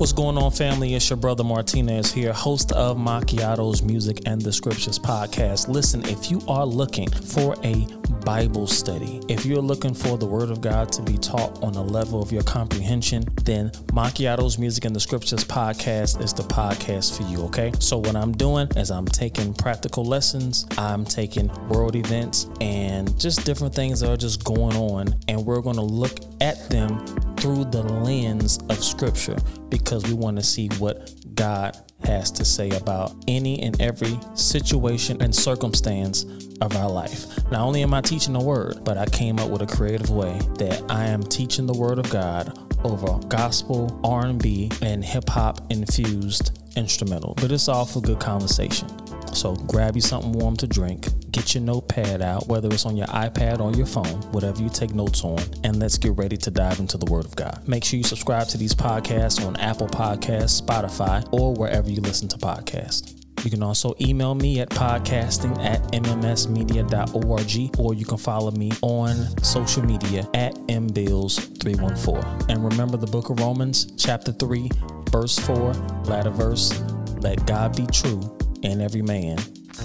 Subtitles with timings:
[0.00, 0.94] What's going on, family?
[0.94, 5.68] It's your brother Martinez here, host of Macchiato's Music and the Scriptures podcast.
[5.68, 7.86] Listen, if you are looking for a
[8.24, 11.82] Bible study, if you're looking for the Word of God to be taught on a
[11.82, 17.24] level of your comprehension, then Macchiato's Music and the Scriptures podcast is the podcast for
[17.24, 17.70] you, okay?
[17.78, 23.44] So, what I'm doing is I'm taking practical lessons, I'm taking world events, and just
[23.44, 27.04] different things that are just going on, and we're going to look at them
[27.40, 29.36] through the lens of Scripture
[29.68, 35.20] because we want to see what God has to say about any and every situation
[35.22, 36.24] and circumstance
[36.60, 37.26] of our life.
[37.50, 40.38] Not only am I teaching the word, but I came up with a creative way
[40.58, 46.58] that I am teaching the word of God over gospel, R&B, and hip hop infused
[46.76, 47.34] instrumental.
[47.36, 48.88] But it's all for good conversation.
[49.32, 53.06] So grab you something warm to drink, get your notepad out, whether it's on your
[53.08, 56.80] iPad or your phone, whatever you take notes on, and let's get ready to dive
[56.80, 57.62] into the Word of God.
[57.66, 62.28] Make sure you subscribe to these podcasts on Apple Podcasts, Spotify, or wherever you listen
[62.28, 63.16] to podcasts.
[63.44, 69.14] You can also email me at podcasting at mmsmedia.org or you can follow me on
[69.42, 72.50] social media at mbills314.
[72.50, 74.68] And remember the book of Romans, chapter 3,
[75.10, 75.72] verse 4,
[76.04, 76.78] latter verse,
[77.22, 79.38] let God be true and every man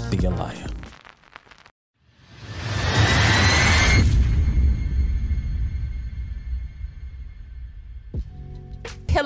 [0.09, 0.74] be a liar.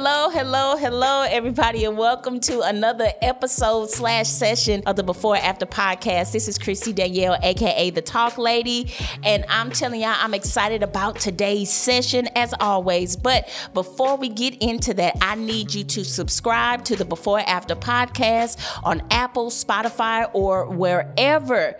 [0.01, 5.65] Hello, hello, hello, everybody, and welcome to another episode slash session of the Before After
[5.65, 6.31] podcast.
[6.31, 8.93] This is Kristy Danielle, aka the Talk Lady,
[9.25, 13.17] and I'm telling y'all, I'm excited about today's session as always.
[13.17, 17.75] But before we get into that, I need you to subscribe to the Before After
[17.75, 21.75] podcast on Apple, Spotify, or wherever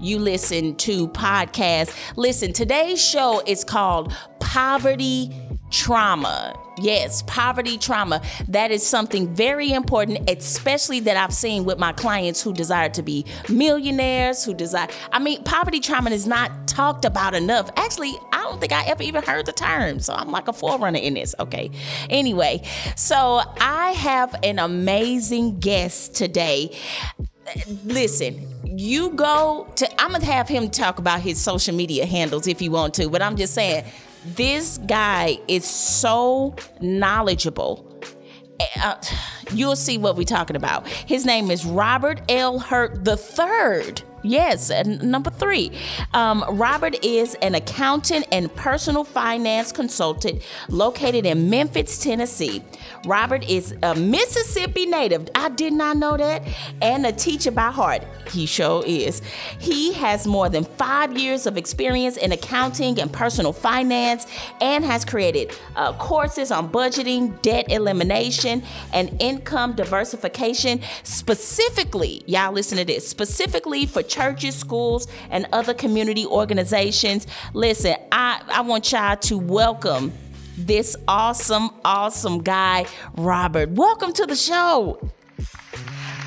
[0.00, 1.96] you listen to podcasts.
[2.16, 5.30] Listen, today's show is called Poverty
[5.70, 6.58] Trauma.
[6.78, 8.22] Yes, poverty trauma.
[8.48, 13.02] That is something very important, especially that I've seen with my clients who desire to
[13.02, 14.88] be millionaires, who desire.
[15.12, 17.70] I mean, poverty trauma is not talked about enough.
[17.76, 20.00] Actually, I don't think I ever even heard the term.
[20.00, 21.34] So I'm like a forerunner in this.
[21.38, 21.70] Okay.
[22.08, 22.62] Anyway,
[22.96, 26.76] so I have an amazing guest today.
[27.84, 32.46] Listen, you go to, I'm going to have him talk about his social media handles
[32.46, 33.84] if you want to, but I'm just saying,
[34.24, 37.86] this guy is so knowledgeable.
[38.82, 38.96] Uh,
[39.52, 40.86] you'll see what we're talking about.
[40.86, 42.58] His name is Robert L.
[42.58, 43.94] Hurt III.
[44.22, 45.72] Yes, and number three,
[46.12, 52.62] um, Robert is an accountant and personal finance consultant located in Memphis, Tennessee.
[53.06, 55.28] Robert is a Mississippi native.
[55.34, 56.42] I did not know that.
[56.82, 58.02] And a teacher by heart.
[58.30, 59.22] He sure is.
[59.58, 64.26] He has more than five years of experience in accounting and personal finance
[64.60, 72.76] and has created uh, courses on budgeting, debt elimination, and income diversification specifically, y'all listen
[72.78, 77.26] to this, specifically for churches, schools, and other community organizations.
[77.54, 80.12] Listen, I, I want y'all to welcome
[80.58, 83.70] this awesome, awesome guy, Robert.
[83.70, 85.00] Welcome to the show.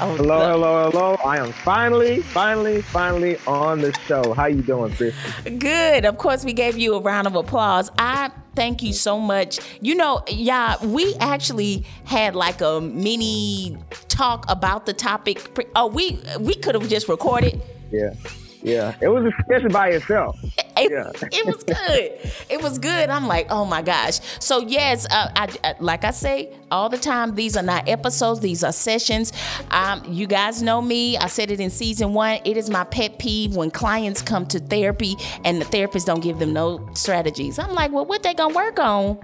[0.01, 1.17] Oh, hello, the- hello, hello.
[1.25, 4.33] I am finally, finally, finally on the show.
[4.33, 5.13] How you doing, Chris?
[5.43, 6.05] Good.
[6.05, 7.89] Of course, we gave you a round of applause.
[7.97, 9.59] I thank you so much.
[9.81, 13.77] You know, yeah, we actually had like a mini
[14.09, 15.59] talk about the topic.
[15.75, 17.61] Oh, we we could have just recorded.
[17.91, 18.13] Yeah.
[18.63, 20.39] Yeah, it was a session by itself.
[20.75, 21.11] It, yeah.
[21.31, 22.31] it was good.
[22.49, 23.11] It was good.
[23.11, 24.19] I'm like, oh my gosh.
[24.39, 28.39] So yes, uh, I, I, like I say all the time, these are not episodes.
[28.39, 29.33] These are sessions.
[29.69, 31.15] Um, you guys know me.
[31.15, 32.39] I said it in season one.
[32.43, 36.39] It is my pet peeve when clients come to therapy and the therapist don't give
[36.39, 37.59] them no strategies.
[37.59, 39.19] I'm like, well, what they gonna work on?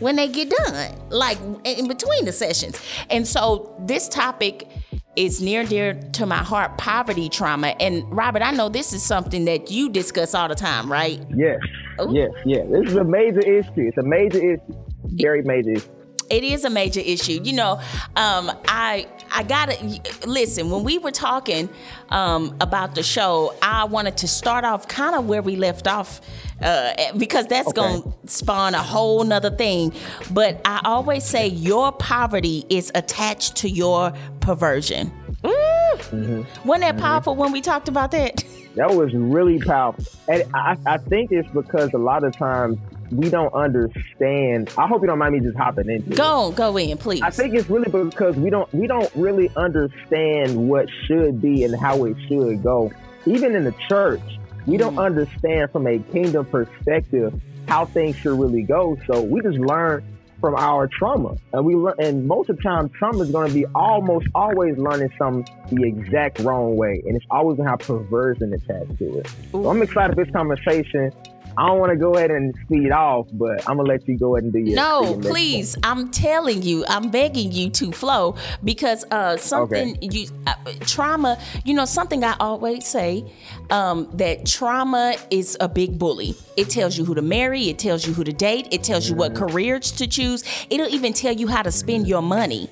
[0.00, 2.80] When they get done, like in between the sessions.
[3.10, 4.68] And so this topic
[5.16, 7.68] is near and dear to my heart poverty trauma.
[7.78, 11.20] And robert i know this is something that you discuss all the time right?
[11.34, 11.60] Yes
[12.00, 12.12] Ooh.
[12.12, 12.66] yes yes.
[12.68, 13.70] This is a major issue.
[13.76, 14.74] It's a major issue.
[15.04, 17.40] Very major issue it is a major issue.
[17.42, 17.72] You know,
[18.16, 20.70] um, I I gotta listen.
[20.70, 21.68] When we were talking
[22.10, 26.20] um, about the show, I wanted to start off kind of where we left off
[26.62, 27.80] uh, because that's okay.
[27.80, 29.92] gonna spawn a whole nother thing.
[30.30, 35.12] But I always say your poverty is attached to your perversion.
[35.42, 36.68] Mm-hmm.
[36.68, 36.98] Wasn't that mm-hmm.
[37.00, 38.44] powerful when we talked about that?
[38.76, 42.78] That was really powerful, and I, I think it's because a lot of times
[43.16, 44.70] we don't understand.
[44.76, 46.02] I hope you don't mind me just hopping in.
[46.10, 47.22] Go go in, please.
[47.22, 51.78] I think it's really because we don't we don't really understand what should be and
[51.78, 52.92] how it should go.
[53.26, 54.22] Even in the church,
[54.66, 55.04] we don't mm.
[55.04, 58.98] understand from a kingdom perspective how things should really go.
[59.06, 60.04] So we just learn
[60.40, 61.94] from our trauma, and we learn.
[61.98, 65.84] And most of the time, trauma is going to be almost always learning some the
[65.84, 69.30] exact wrong way, and it's always going to have perversion attached to it.
[69.52, 71.12] So I'm excited for this conversation.
[71.56, 74.36] I don't want to go ahead and speed off, but I'm gonna let you go
[74.36, 74.76] ahead and do your.
[74.76, 75.76] No, please.
[75.82, 80.08] I'm telling you, I'm begging you to flow because uh, something okay.
[80.10, 81.38] you uh, trauma.
[81.64, 83.24] You know something I always say
[83.70, 86.34] um, that trauma is a big bully.
[86.56, 87.68] It tells you who to marry.
[87.68, 88.68] It tells you who to date.
[88.70, 89.46] It tells you what mm-hmm.
[89.46, 90.44] careers to choose.
[90.70, 92.68] It'll even tell you how to spend your money.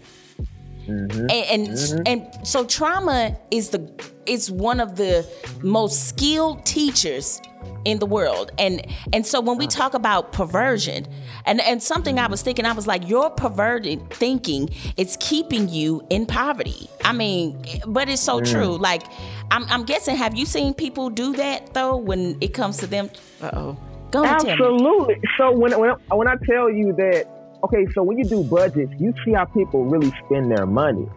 [0.86, 1.20] Mm-hmm.
[1.20, 2.02] And and, mm-hmm.
[2.06, 3.90] and so trauma is the
[4.26, 5.26] is one of the
[5.62, 7.40] most skilled teachers
[7.84, 8.52] in the world.
[8.58, 11.06] And and so when we talk about perversion,
[11.44, 16.06] and, and something I was thinking, I was like, your perverted thinking is keeping you
[16.10, 16.88] in poverty.
[17.04, 18.50] I mean, but it's so mm.
[18.50, 18.76] true.
[18.76, 19.02] Like,
[19.50, 23.10] I'm, I'm guessing, have you seen people do that though when it comes to them?
[23.42, 23.76] oh.
[24.12, 25.22] Go Absolutely.
[25.38, 27.26] So when, when, when I tell you that,
[27.64, 31.08] okay, so when you do budgets, you see how people really spend their money.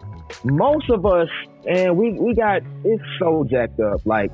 [0.44, 1.28] Most of us,
[1.66, 4.04] and we, we got, it's so jacked up.
[4.04, 4.32] Like,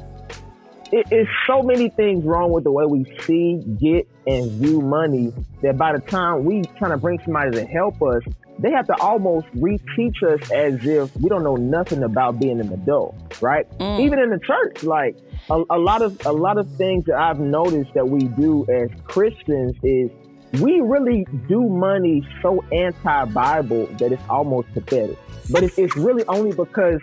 [0.91, 5.33] it, it's so many things wrong with the way we see, get, and view money
[5.63, 8.23] that by the time we trying to bring somebody to help us,
[8.59, 12.73] they have to almost reteach us as if we don't know nothing about being an
[12.73, 13.69] adult, right?
[13.79, 14.01] Mm.
[14.01, 15.17] Even in the church, like
[15.51, 18.91] a, a lot of a lot of things that I've noticed that we do as
[19.05, 20.11] Christians is
[20.61, 25.19] we really do money so anti-Bible that it's almost pathetic.
[25.51, 27.01] But it's, it's really only because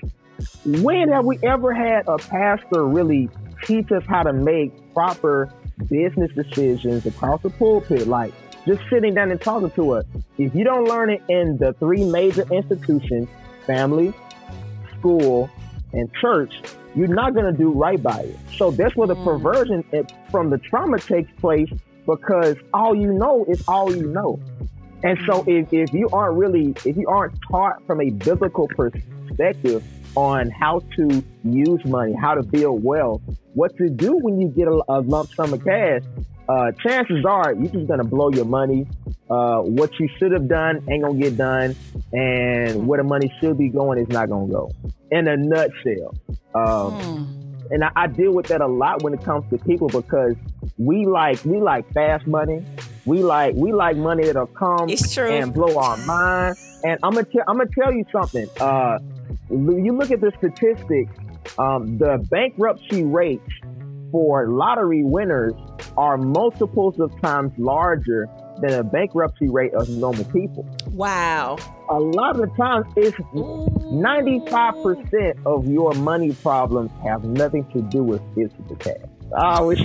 [0.66, 3.30] when have we ever had a pastor really
[3.64, 5.52] teach us how to make proper
[5.88, 8.08] business decisions across the pulpit.
[8.08, 8.34] Like
[8.66, 10.06] just sitting down and talking to us.
[10.38, 13.30] If you don't learn it in the three major institutions,
[13.66, 14.14] family,
[14.98, 15.50] school,
[15.94, 16.54] and church,
[16.96, 18.38] you're not going to do right by it.
[18.58, 19.24] So that's where the mm.
[19.24, 19.84] perversion
[20.30, 21.70] from the trauma takes place
[22.10, 24.40] because all you know is all you know.
[25.04, 29.84] And so if, if you aren't really, if you aren't taught from a biblical perspective,
[30.16, 33.22] on how to use money, how to build wealth,
[33.54, 36.02] what to do when you get a, a lump sum of cash,
[36.48, 38.88] uh, chances are you're just gonna blow your money.
[39.30, 41.76] Uh, what you should have done ain't gonna get done,
[42.12, 44.72] and where the money should be going is not gonna go.
[45.12, 46.16] In a nutshell,
[46.56, 47.72] um, mm.
[47.72, 50.36] and I, I deal with that a lot when it comes to people because
[50.78, 52.64] we like we like fast money.
[53.06, 56.56] We like we like money that'll come and blow our mind.
[56.84, 58.48] And I'm gonna I'm gonna tell you something.
[58.60, 59.00] Uh,
[59.50, 61.12] you look at the statistics,
[61.58, 63.50] um, the bankruptcy rates
[64.12, 65.54] for lottery winners
[65.98, 68.28] are multiples of times larger
[68.62, 70.68] than a bankruptcy rate of normal people.
[70.92, 71.58] Wow.
[71.90, 78.04] A lot of the times, it's 95% of your money problems have nothing to do
[78.04, 78.98] with physical cash.
[79.38, 79.84] I wish.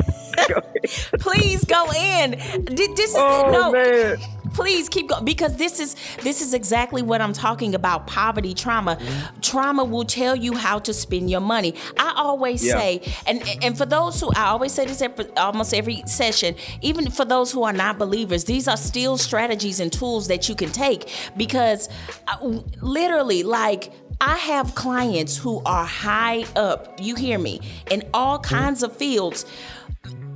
[1.20, 2.32] Please go in.
[2.64, 3.72] This is oh, no.
[3.72, 4.16] Man
[4.54, 8.06] please keep going because this is this is exactly what I'm talking about.
[8.06, 8.96] Poverty trauma.
[8.96, 9.40] Mm-hmm.
[9.40, 11.74] Trauma will tell you how to spend your money.
[11.98, 12.78] I always yeah.
[12.78, 17.10] say, and and for those who I always say this at almost every session, even
[17.10, 20.70] for those who are not believers, these are still strategies and tools that you can
[20.70, 21.88] take because
[22.28, 22.38] uh,
[22.80, 28.54] literally, like I have clients who are high up, you hear me, in all mm-hmm.
[28.54, 29.44] kinds of fields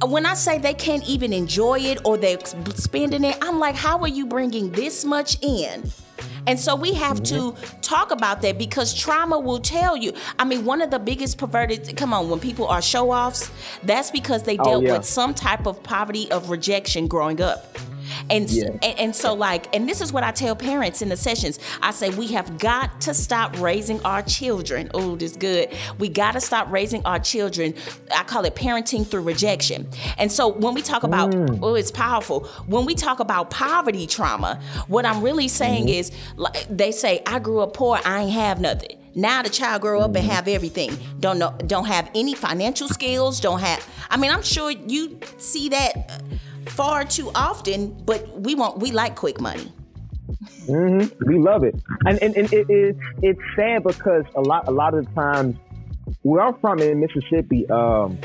[0.06, 2.38] when I say they can't even enjoy it or they're
[2.74, 5.90] spending it, I'm like, how are you bringing this much in?
[6.46, 10.14] And so we have to talk about that because trauma will tell you.
[10.38, 13.50] I mean, one of the biggest perverted, come on, when people are show offs,
[13.82, 14.96] that's because they oh, dealt oh, yeah.
[14.96, 17.76] with some type of poverty of rejection growing up.
[18.30, 18.70] And, yeah.
[18.82, 21.58] and, and so like and this is what I tell parents in the sessions.
[21.82, 24.90] I say we have got to stop raising our children.
[24.94, 25.74] Oh, this good.
[25.98, 27.74] We got to stop raising our children.
[28.14, 29.88] I call it parenting through rejection.
[30.18, 31.58] And so when we talk about mm.
[31.62, 32.46] oh, it's powerful.
[32.66, 36.00] When we talk about poverty trauma, what I'm really saying mm-hmm.
[36.00, 38.98] is like they say I grew up poor, I ain't have nothing.
[39.18, 40.28] Now the child grow up and mm-hmm.
[40.28, 40.96] have everything.
[41.18, 45.68] Don't know don't have any financial skills, don't have I mean, I'm sure you see
[45.70, 46.22] that
[46.66, 49.72] far too often, but we want we like quick money.
[50.66, 51.24] Mm-hmm.
[51.26, 51.74] We love it,
[52.06, 55.56] and and, and it, it's it's sad because a lot a lot of the times
[56.22, 58.18] where I'm from in Mississippi, um,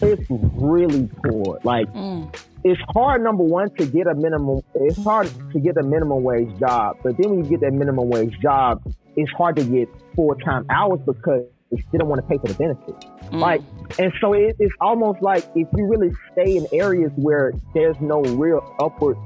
[0.00, 1.60] it's really poor.
[1.64, 2.34] Like mm.
[2.64, 3.22] it's hard.
[3.22, 4.62] Number one to get a minimum.
[4.74, 8.08] It's hard to get a minimum wage job, but then when you get that minimum
[8.08, 8.82] wage job,
[9.20, 12.54] it's hard to get full time hours because they don't want to pay for the
[12.54, 13.06] benefits.
[13.30, 13.38] Mm.
[13.38, 13.62] Like,
[13.98, 18.22] and so it, it's almost like if you really stay in areas where there's no
[18.22, 19.16] real upward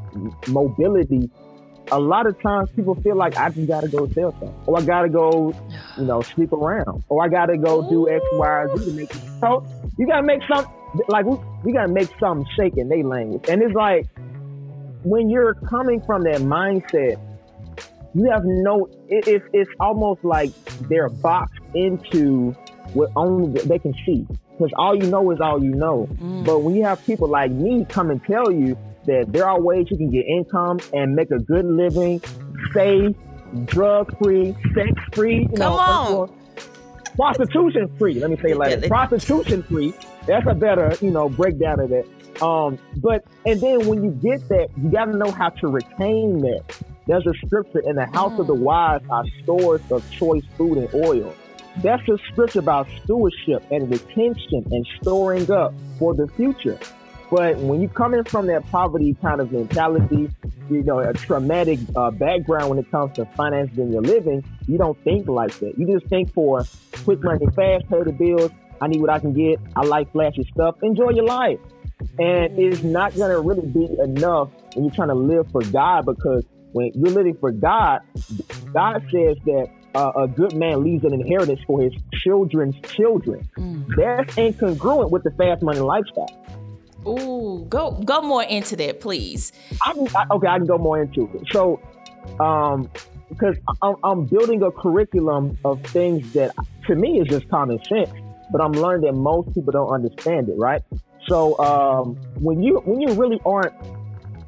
[0.49, 1.31] mobility,
[1.93, 4.83] a lot of times people feel like I just gotta go sell something, or I
[4.83, 5.55] gotta go,
[5.99, 9.11] you know, sleep around, or I gotta go do X, Y, or Z to make
[9.11, 9.23] it.
[9.41, 9.67] So
[9.99, 10.67] you gotta make some
[11.09, 14.07] like we, we gotta make something shake in their language, and it's like
[15.03, 17.21] when you're coming from that mindset,
[18.15, 18.87] you have no.
[19.09, 20.53] It, it's it's almost like
[20.89, 22.53] they're boxed into
[22.93, 26.09] what only they can see because all you know is all you know.
[26.15, 26.45] Mm.
[26.45, 29.87] But when you have people like me come and tell you that there are ways
[29.91, 32.23] you can get income and make a good living,
[32.73, 33.17] safe,
[33.65, 36.41] drug free, sex free, you come know, on.
[37.17, 38.15] prostitution free.
[38.15, 38.89] Let me say it like that.
[38.89, 39.93] prostitution free.
[40.27, 42.07] That's a better, you know, breakdown of that.
[42.43, 46.41] Um, but and then when you get that, you got to know how to retain
[46.41, 46.63] that.
[47.07, 48.61] There's a scripture in the house of the mm.
[48.61, 51.35] wise are stores of choice food and oil.
[51.83, 56.79] That's a scripture about stewardship and retention and storing up for the future.
[57.31, 60.31] But when you come in from that poverty kind of mentality,
[60.71, 64.79] you know, a traumatic uh, background when it comes to finances and your living, you
[64.79, 65.77] don't think like that.
[65.77, 66.63] You just think for
[67.05, 68.51] quick money, fast, pay the bills.
[68.81, 69.59] I need what I can get.
[69.75, 70.77] I like flashy stuff.
[70.83, 71.59] Enjoy your life.
[72.19, 76.07] And it's not going to really be enough when you're trying to live for God
[76.07, 76.45] because
[76.75, 78.01] when you're living for God,
[78.73, 83.49] God says that uh, a good man leaves an inheritance for his children's children.
[83.57, 83.87] Mm.
[83.97, 86.27] That's incongruent with the fast money lifestyle.
[87.07, 89.53] Ooh, go go more into that, please.
[89.85, 91.47] I, I, okay, I can go more into it.
[91.53, 91.81] So,
[92.41, 92.91] um,
[93.29, 96.57] because I'm, I'm building a curriculum of things that
[96.89, 98.11] to me is just common sense,
[98.51, 100.57] but I'm learning that most people don't understand it.
[100.57, 100.83] Right.
[101.29, 103.75] So, um, when you when you really aren't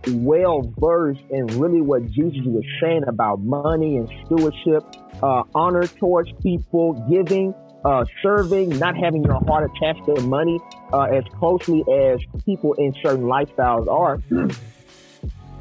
[0.08, 4.84] well versed in really what Jesus was saying about money and stewardship,
[5.22, 10.60] uh, honor towards people, giving, uh, serving, not having your heart attached to money
[10.92, 14.20] uh, as closely as people in certain lifestyles are,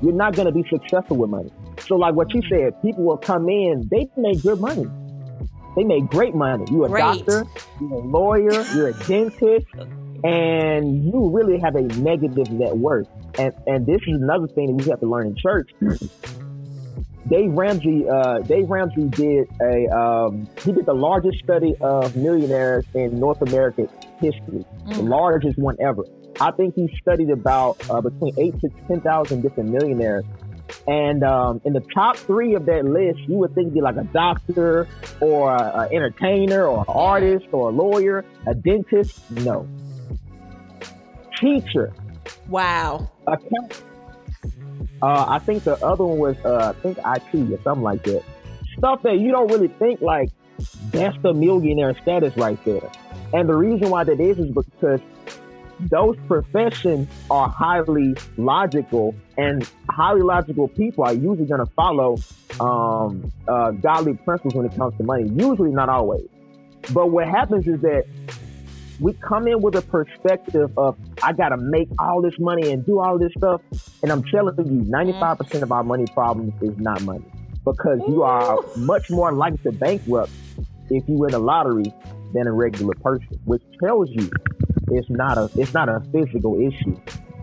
[0.02, 1.52] you're not going to be successful with money.
[1.88, 4.86] So, like what you said, people will come in, they make good money.
[5.76, 6.66] They make great money.
[6.72, 7.02] You're a great.
[7.02, 7.46] doctor,
[7.82, 9.68] you're a lawyer, you're a dentist,
[10.26, 13.08] and you really have a negative net worth.
[13.38, 15.72] And and this is another thing that we have to learn in church.
[17.30, 22.86] Dave Ramsey, uh, Dave Ramsey did a um, he did the largest study of millionaires
[22.94, 23.90] in North American
[24.20, 24.96] history, mm.
[24.96, 26.04] the largest one ever.
[26.40, 30.24] I think he studied about uh, between eight to ten thousand different millionaires,
[30.88, 34.04] and um, in the top three of that list, you would think be like a
[34.04, 34.88] doctor
[35.20, 39.32] or an entertainer or an artist or a lawyer, a dentist.
[39.32, 39.68] No,
[41.40, 41.94] teacher.
[42.48, 43.10] Wow.
[43.28, 43.84] Account-
[45.02, 48.24] uh, I think the other one was, uh, I think IT or something like that.
[48.78, 50.30] Stuff that you don't really think like
[50.92, 52.90] that's the millionaire status right there.
[53.34, 55.02] And the reason why that is is because
[55.80, 62.18] those professions are highly logical, and highly logical people are usually going to follow
[62.60, 65.30] um, uh, godly principles when it comes to money.
[65.36, 66.28] Usually, not always.
[66.94, 68.06] But what happens is that
[69.00, 73.00] we come in with a perspective of I gotta make all this money and do
[73.00, 73.62] all this stuff.
[74.02, 77.26] And I'm telling you, 95% of our money problems is not money.
[77.64, 80.32] Because you are much more likely to bankrupt
[80.90, 81.92] if you win a lottery
[82.34, 84.30] than a regular person, which tells you
[84.92, 86.96] it's not a it's not a physical issue.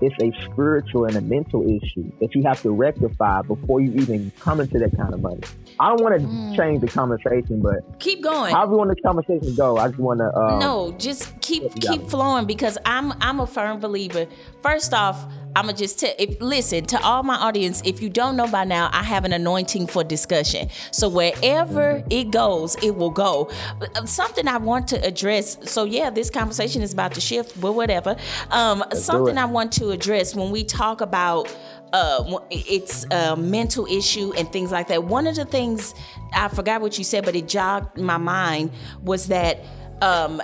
[0.03, 4.33] It's a spiritual and a mental issue that you have to rectify before you even
[4.41, 5.41] come into that kind of money.
[5.79, 6.57] I don't want to mm.
[6.57, 8.53] change the conversation, but keep going.
[8.53, 10.37] However want the conversation to go, I just want to.
[10.37, 14.27] Um, no, just keep keep flowing because I'm I'm a firm believer.
[14.61, 16.13] First off, I'm gonna just tell.
[16.19, 19.33] If listen to all my audience, if you don't know by now, I have an
[19.33, 20.69] anointing for discussion.
[20.91, 22.09] So wherever mm-hmm.
[22.11, 23.51] it goes, it will go.
[23.81, 25.59] Uh, something I want to address.
[25.71, 28.17] So yeah, this conversation is about to shift, but whatever.
[28.51, 31.55] Um, something I want to address when we talk about
[31.93, 35.05] uh, it's a mental issue and things like that.
[35.05, 35.95] One of the things
[36.33, 38.73] I forgot what you said, but it jogged my mind
[39.03, 39.61] was that
[40.01, 40.43] um,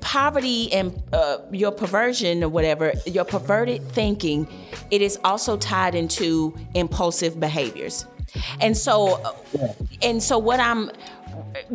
[0.00, 4.46] poverty and uh, your perversion or whatever, your perverted thinking,
[4.90, 8.06] it is also tied into impulsive behaviors.
[8.60, 9.36] And so,
[10.02, 10.90] and so what I'm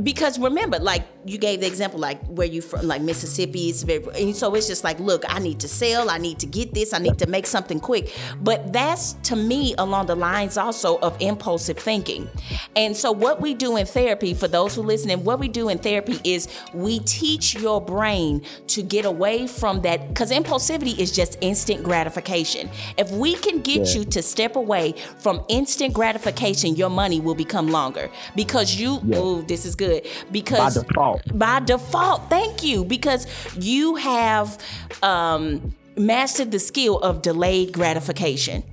[0.03, 3.69] because remember, like you gave the example, like where you from, like Mississippi.
[3.69, 6.45] It's very, and so it's just like, look, I need to sell, I need to
[6.45, 8.15] get this, I need to make something quick.
[8.41, 12.29] But that's to me along the lines also of impulsive thinking.
[12.75, 15.69] And so what we do in therapy, for those who listen, and what we do
[15.69, 21.11] in therapy is we teach your brain to get away from that, because impulsivity is
[21.11, 22.69] just instant gratification.
[22.97, 23.99] If we can get yeah.
[23.99, 28.99] you to step away from instant gratification, your money will become longer because you.
[29.03, 29.17] Yeah.
[29.17, 31.37] Oh, this is good because by default.
[31.37, 34.57] By default, thank you because you have
[35.03, 38.63] um, mastered the skill of delayed gratification.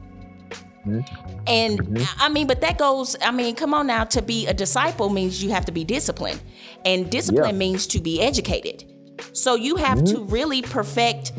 [0.86, 1.26] Mm-hmm.
[1.48, 2.20] And mm-hmm.
[2.20, 5.42] I mean, but that goes, I mean, come on now, to be a disciple means
[5.42, 6.40] you have to be disciplined.
[6.84, 7.58] And discipline yeah.
[7.58, 8.84] means to be educated.
[9.32, 10.16] So you have mm-hmm.
[10.16, 11.32] to really perfect,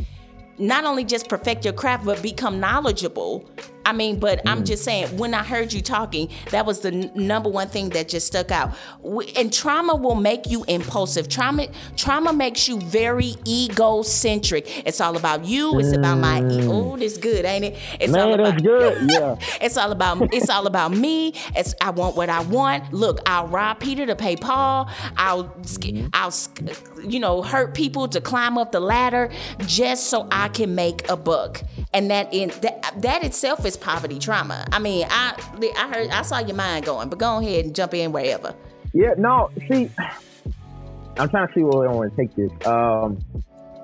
[0.57, 3.49] not only just perfect your craft, but become knowledgeable
[3.87, 4.51] I mean, but mm.
[4.51, 7.87] I'm just saying, when I heard you talking, that was the n- number one thing
[7.91, 8.75] that just stuck out.
[9.01, 11.29] We, and trauma will make you impulsive.
[11.29, 14.85] Trauma, trauma makes you very egocentric.
[14.85, 15.79] It's all about you.
[15.79, 16.39] It's about my.
[16.41, 17.77] E- oh, this good, ain't it?
[18.01, 18.43] It's Man, all about.
[18.43, 19.07] That's good.
[19.17, 19.37] Yeah.
[19.61, 20.33] it's all about.
[20.33, 21.33] It's all about me.
[21.55, 22.91] It's I want what I want.
[22.91, 24.89] Look, I'll rob Peter to pay Paul.
[25.15, 26.07] I'll, mm-hmm.
[26.11, 29.31] I'll, you know, hurt people to climb up the ladder
[29.65, 31.61] just so I can make a buck.
[31.93, 34.65] And that in that, that itself is poverty trauma.
[34.71, 35.33] I mean, I
[35.77, 38.53] I heard I saw your mind going, but go ahead and jump in wherever.
[38.93, 39.89] Yeah, no, see,
[41.17, 42.67] I'm trying to see where I want to take this.
[42.67, 43.19] Um,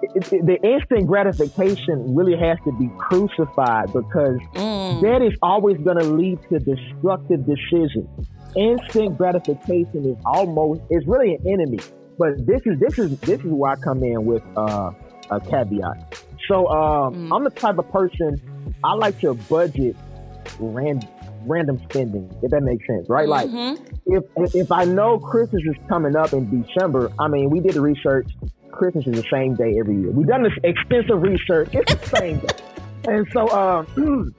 [0.01, 5.01] it, it, the instant gratification really has to be crucified because mm.
[5.01, 8.07] that is always going to lead to destructive decisions.
[8.55, 11.79] Instant gratification is almost it's really an enemy.
[12.17, 14.91] But this is this is this is where I come in with uh,
[15.31, 16.22] a caveat.
[16.47, 17.35] So um, mm.
[17.35, 18.41] I'm the type of person
[18.83, 19.95] I like to budget
[20.59, 21.09] random
[21.45, 23.27] random spending, if that makes sense, right?
[23.27, 23.57] Mm-hmm.
[23.57, 27.73] Like if if I know Christmas is coming up in December, I mean, we did
[27.73, 28.27] the research.
[28.71, 30.09] Christmas is the same day every year.
[30.09, 31.69] We've done this extensive research.
[31.73, 32.47] It's the same day,
[33.07, 33.85] and so uh,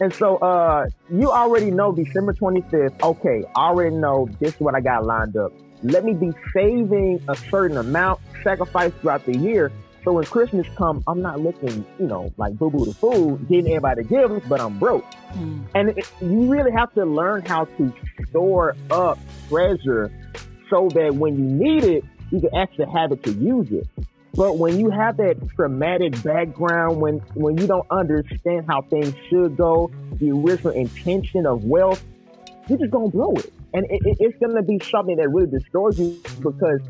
[0.00, 3.02] and so uh, you already know December 25th.
[3.02, 5.52] Okay, I already know this is what I got lined up.
[5.82, 9.72] Let me be saving a certain amount, sacrifice throughout the year,
[10.04, 13.68] so when Christmas come, I'm not looking, you know, like boo boo the fool, getting
[13.68, 15.04] everybody gifts, but I'm broke.
[15.34, 15.64] Mm.
[15.74, 17.92] And it, you really have to learn how to
[18.28, 19.18] store up
[19.48, 20.10] treasure
[20.68, 23.86] so that when you need it, you can actually have it to use it.
[24.34, 29.56] But when you have that traumatic background, when when you don't understand how things should
[29.56, 32.02] go, the original intention of wealth,
[32.66, 36.00] you're just gonna blow it, and it, it, it's gonna be something that really destroys
[36.00, 36.80] you because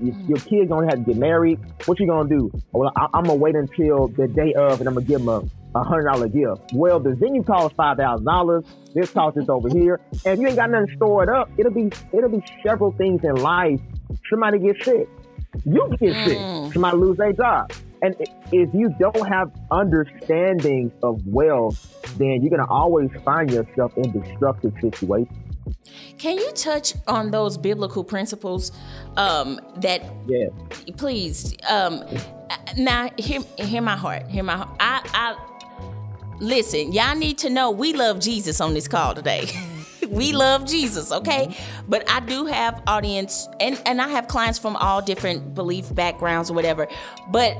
[0.00, 1.58] your, your kid's gonna have to get married.
[1.86, 2.50] What you gonna do?
[2.72, 5.78] Well, I, am gonna wait until the day of, and I'm gonna give them a,
[5.78, 6.72] a hundred dollar gift.
[6.72, 8.64] Well, the venue costs five thousand dollars.
[8.94, 11.90] This cost is over here, and if you ain't got nothing stored up, it'll be
[12.12, 13.80] it'll be several things in life.
[14.30, 15.08] Somebody gets sick,
[15.64, 16.38] you get sick.
[16.38, 16.72] Mm.
[16.72, 17.72] Somebody lose their job.
[18.00, 18.14] And
[18.52, 24.72] if you don't have understanding of wealth, then you're gonna always find yourself in destructive
[24.80, 25.47] situations.
[26.18, 28.72] Can you touch on those biblical principles
[29.16, 30.02] um, that?
[30.26, 30.48] Yeah.
[30.96, 31.56] Please.
[31.68, 32.04] Um,
[32.76, 34.26] now, hear, hear my heart.
[34.28, 34.76] Hear my heart.
[34.80, 36.92] I, I listen.
[36.92, 39.46] Y'all need to know we love Jesus on this call today.
[40.08, 41.46] we love Jesus, okay?
[41.46, 41.90] Mm-hmm.
[41.90, 46.50] But I do have audience, and and I have clients from all different belief backgrounds
[46.50, 46.88] or whatever.
[47.30, 47.56] But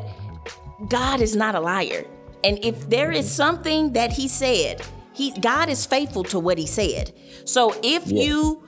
[0.89, 2.05] God is not a liar,
[2.45, 4.83] and if there is something that He said
[5.19, 7.13] he God is faithful to what he said.
[7.49, 8.25] So if yeah.
[8.25, 8.63] you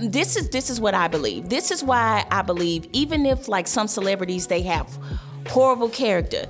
[0.00, 1.48] this is this is what I believe.
[1.48, 4.98] This is why I believe even if like some celebrities they have
[5.48, 6.46] horrible character,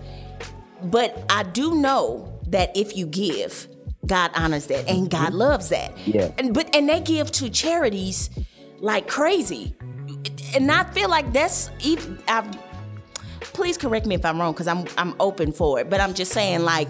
[0.85, 3.69] but I do know that if you give,
[4.07, 5.37] God honors that and God mm-hmm.
[5.37, 5.97] loves that.
[6.07, 6.33] Yeah.
[6.39, 8.31] And but and they give to charities
[8.79, 9.75] like crazy.
[10.55, 12.49] And I feel like that's even I've
[13.41, 15.91] please correct me if I'm wrong because I'm I'm open for it.
[15.91, 16.89] But I'm just saying like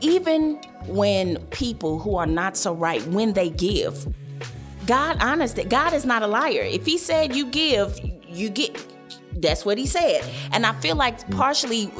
[0.00, 4.06] even when people who are not so right, when they give,
[4.86, 6.62] God honest that God is not a liar.
[6.62, 8.76] If he said you give, you get
[9.36, 10.24] that's what he said.
[10.52, 11.90] And I feel like partially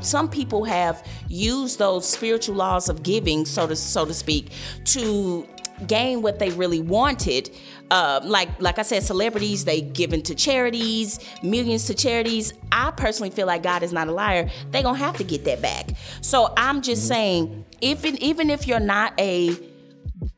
[0.00, 4.50] some people have used those spiritual laws of giving, so to so to speak,
[4.86, 5.46] to
[5.86, 7.50] gain what they really wanted.
[7.90, 12.52] Uh, like like I said, celebrities they given to charities, millions to charities.
[12.72, 14.50] I personally feel like God is not a liar.
[14.70, 15.90] They gonna have to get that back.
[16.20, 17.14] So I'm just mm-hmm.
[17.14, 19.56] saying, even even if you're not a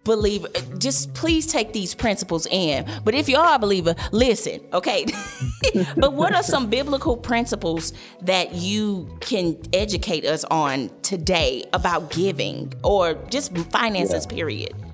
[0.07, 2.87] believer, just please take these principles in.
[3.05, 5.05] But if you are a believer, listen, okay?
[5.97, 12.73] but what are some biblical principles that you can educate us on today about giving
[12.83, 14.35] or just finances, yeah.
[14.35, 14.86] period?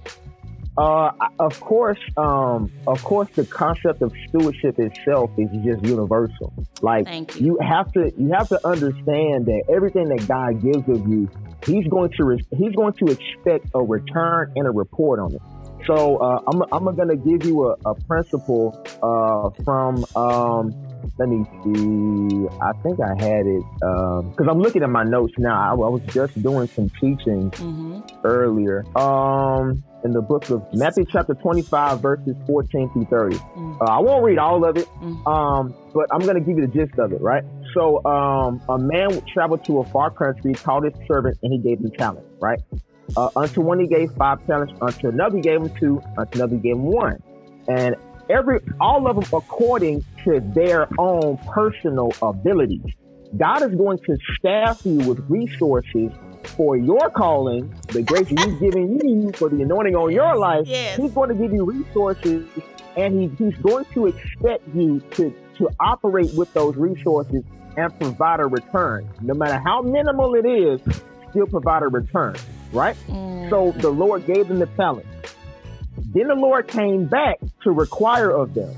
[0.79, 6.53] Uh, of course, um, of course, the concept of stewardship itself is just universal.
[6.81, 7.07] Like
[7.39, 7.47] you.
[7.47, 7.59] you.
[7.61, 11.29] have to, you have to understand that everything that God gives of you,
[11.67, 15.43] He's going to, re- He's going to expect a return and a report on it.
[15.87, 20.05] So uh, I'm, I'm going to give you a, a principle uh, from.
[20.17, 20.73] Um,
[21.19, 22.49] let me see.
[22.63, 25.55] I think I had it because um, I'm looking at my notes now.
[25.55, 28.01] I, I was just doing some teaching mm-hmm.
[28.25, 28.85] earlier.
[28.97, 33.37] Um, in the book of Matthew chapter 25 verses 14 through 30.
[33.37, 33.81] Mm.
[33.81, 35.27] Uh, I won't read all of it, mm.
[35.27, 37.45] um, but I'm going to give you the gist of it, right?
[37.75, 41.81] So um, a man traveled to a far country, called his servant, and he gave
[41.81, 42.61] him talents, right?
[43.17, 46.57] Uh, unto one he gave five talents, unto another he gave him two, unto another
[46.57, 47.23] he gave him one.
[47.69, 47.97] And
[48.31, 52.85] every all of them according to their own personal abilities.
[53.37, 56.11] God is going to staff you with resources
[56.45, 60.97] for your calling, the grace He's giving you for the anointing on your life, Yes.
[60.97, 62.47] He's going to give you resources,
[62.97, 67.43] and he, He's going to expect you to to operate with those resources
[67.77, 70.81] and provide a return, no matter how minimal it is.
[71.31, 72.37] Still provide a return,
[72.73, 72.97] right?
[73.09, 73.49] Mm.
[73.49, 75.07] So the Lord gave them the talent.
[76.13, 78.75] Then the Lord came back to require of them.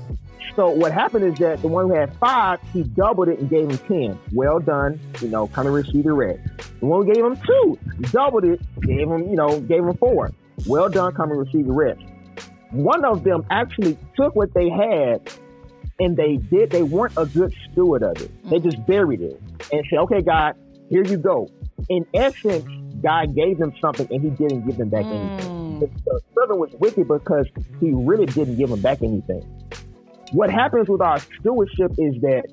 [0.55, 3.69] So what happened is that the one who had five, he doubled it and gave
[3.69, 4.19] him ten.
[4.33, 6.39] Well done, you know, come and receive the rest.
[6.79, 7.77] The one who gave him two,
[8.11, 10.31] doubled it, gave him, you know, gave him four.
[10.65, 12.01] Well done, come and receive the rest.
[12.71, 15.29] One of them actually took what they had
[15.99, 18.31] and they did they weren't a good steward of it.
[18.49, 19.41] They just buried it
[19.71, 20.55] and said, Okay, God,
[20.89, 21.49] here you go.
[21.89, 22.65] In essence,
[23.01, 25.79] God gave them something and he didn't give them back anything Mm.
[25.81, 27.47] the, the servant was wicked because
[27.81, 29.43] he really didn't give them back anything.
[30.31, 32.43] What happens with our stewardship is that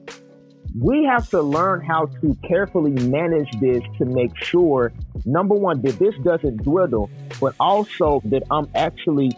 [0.78, 4.92] we have to learn how to carefully manage this to make sure,
[5.26, 9.32] number one, that this doesn't dwindle, but also that I'm actually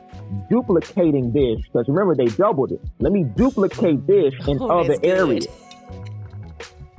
[0.49, 1.61] duplicating this.
[1.67, 2.81] Because remember, they doubled it.
[3.01, 5.47] Let me duplicate this in Oh, other areas.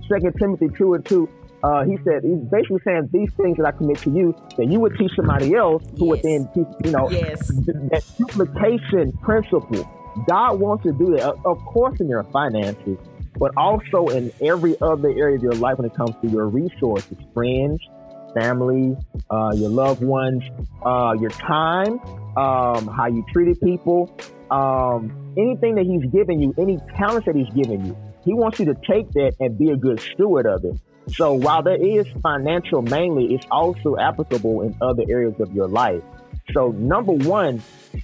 [0.10, 1.30] Second Timothy two and two.
[1.64, 4.80] Uh, he said he's basically saying these things that I commit to you that you
[4.82, 7.48] would teach somebody else who would then teach, you know, Yes.
[7.48, 9.90] that duplication principle.
[10.28, 12.98] God wants to do that, of- of course, in your finances,
[13.38, 17.18] but also in every other area of your life when it comes to your resources,
[17.34, 17.80] friends,
[18.34, 18.96] family,
[19.30, 20.44] uh, your loved ones,
[20.86, 22.00] uh, your time,
[22.38, 24.10] um, how you treated people,
[24.52, 27.96] um, anything that He's given you, any talents that He's given you.
[28.24, 30.78] He wants you to take that and be a good steward of it.
[31.10, 36.02] So while there is financial mainly, it's also applicable in other areas of your life.
[36.54, 37.62] So number one,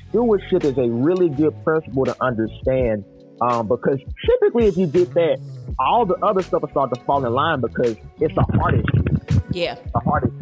[0.09, 3.05] stewardship is a really good principle to understand
[3.41, 5.39] um, because typically if you get that,
[5.79, 8.87] all the other stuff will start to fall in line because it's the hardest,
[9.51, 9.75] Yeah.
[9.93, 10.33] the hardest.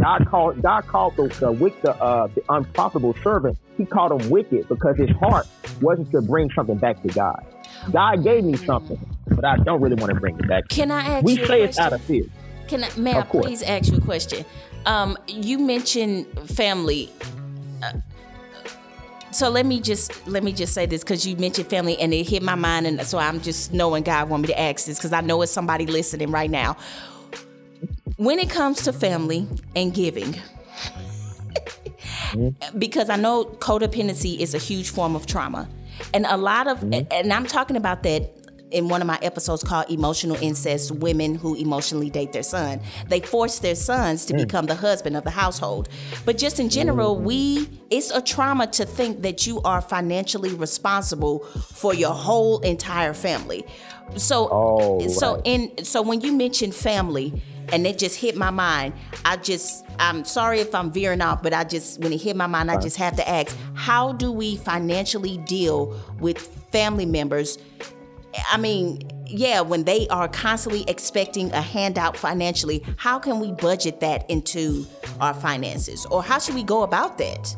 [0.00, 3.56] God called God called the the, the, uh, the unprofitable servant.
[3.76, 5.46] He called him wicked because his heart
[5.80, 7.44] wasn't to bring something back to God.
[7.92, 10.68] God gave me something, but I don't really want to bring it back.
[10.68, 12.24] Can I ask We you a say it's out of fear.
[12.68, 13.46] Can I, may I course.
[13.46, 14.44] please ask you a question?
[14.86, 17.10] Um, you mentioned family.
[17.84, 17.92] Uh,
[19.30, 22.28] so let me just let me just say this because you mentioned family and it
[22.28, 25.12] hit my mind, and so I'm just knowing God want me to ask this because
[25.12, 26.76] I know it's somebody listening right now.
[28.16, 30.36] When it comes to family and giving,
[32.78, 35.68] because I know codependency is a huge form of trauma.
[36.12, 38.30] And a lot of, and I'm talking about that
[38.70, 42.80] in one of my episodes called Emotional Incest Women Who Emotionally Date Their Son.
[43.08, 44.38] They force their sons to mm.
[44.38, 45.88] become the husband of the household.
[46.24, 47.22] But just in general, mm.
[47.22, 51.40] we, it's a trauma to think that you are financially responsible
[51.74, 53.64] for your whole entire family.
[54.16, 55.42] So, Oh, so right.
[55.44, 58.94] in, so when you mentioned family, and it just hit my mind.
[59.24, 62.46] I just, I'm sorry if I'm veering off, but I just, when it hit my
[62.46, 66.38] mind, I just have to ask, how do we financially deal with
[66.70, 67.58] family members?
[68.50, 74.00] I mean, yeah, when they are constantly expecting a handout financially, how can we budget
[74.00, 74.86] that into
[75.20, 76.06] our finances?
[76.06, 77.56] Or how should we go about that?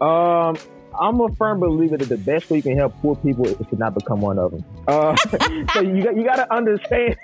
[0.00, 0.56] Um,
[0.98, 3.76] I'm a firm believer that the best way you can help poor people is to
[3.76, 4.64] not become one of them.
[4.86, 5.16] Uh,
[5.74, 7.16] so you got you got to understand.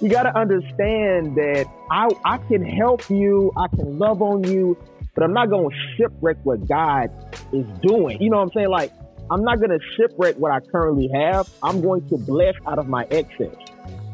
[0.00, 3.52] You got to understand that I I can help you.
[3.56, 4.76] I can love on you,
[5.14, 7.10] but I'm not going to shipwreck what God
[7.52, 8.20] is doing.
[8.20, 8.68] You know what I'm saying?
[8.68, 8.92] Like
[9.30, 11.48] I'm not going to shipwreck what I currently have.
[11.62, 13.54] I'm going to bless out of my excess.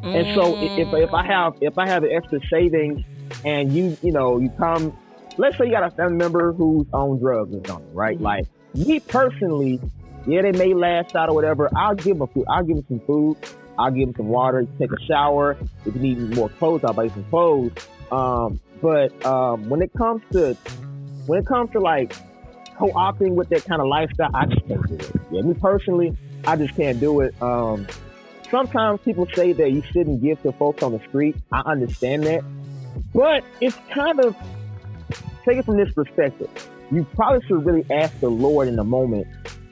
[0.02, 3.04] And so if, if I have if I have an extra savings
[3.44, 4.96] and you you know you come
[5.36, 8.20] let's say you got a family member who's on drugs or something, right?
[8.20, 9.80] Like me personally,
[10.26, 11.70] yeah, they may last out or whatever.
[11.76, 12.44] I'll give them food.
[12.48, 13.36] I'll give them some food.
[13.78, 14.66] I'll give them some water.
[14.78, 15.56] Take a shower.
[15.86, 17.72] If you need more clothes, I'll buy you some clothes.
[18.12, 20.54] Um, but um, when it comes to
[21.26, 22.14] when it comes to like
[22.80, 25.10] co-opting with that kind of lifestyle, I just can't do it.
[25.30, 26.16] Yeah, me personally,
[26.46, 27.34] I just can't do it.
[27.42, 27.86] Um,
[28.50, 31.36] sometimes people say that you shouldn't give to folks on the street.
[31.52, 32.42] I understand that,
[33.14, 34.34] but it's kind of
[35.44, 36.48] take it from this perspective.
[36.90, 39.26] You probably should really ask the Lord in the moment,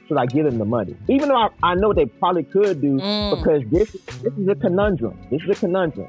[0.07, 0.95] should I give them the money?
[1.07, 3.37] Even though I, I know they probably could do, Mm.
[3.37, 3.91] because this
[4.21, 5.19] this is a conundrum.
[5.31, 6.07] This is a conundrum.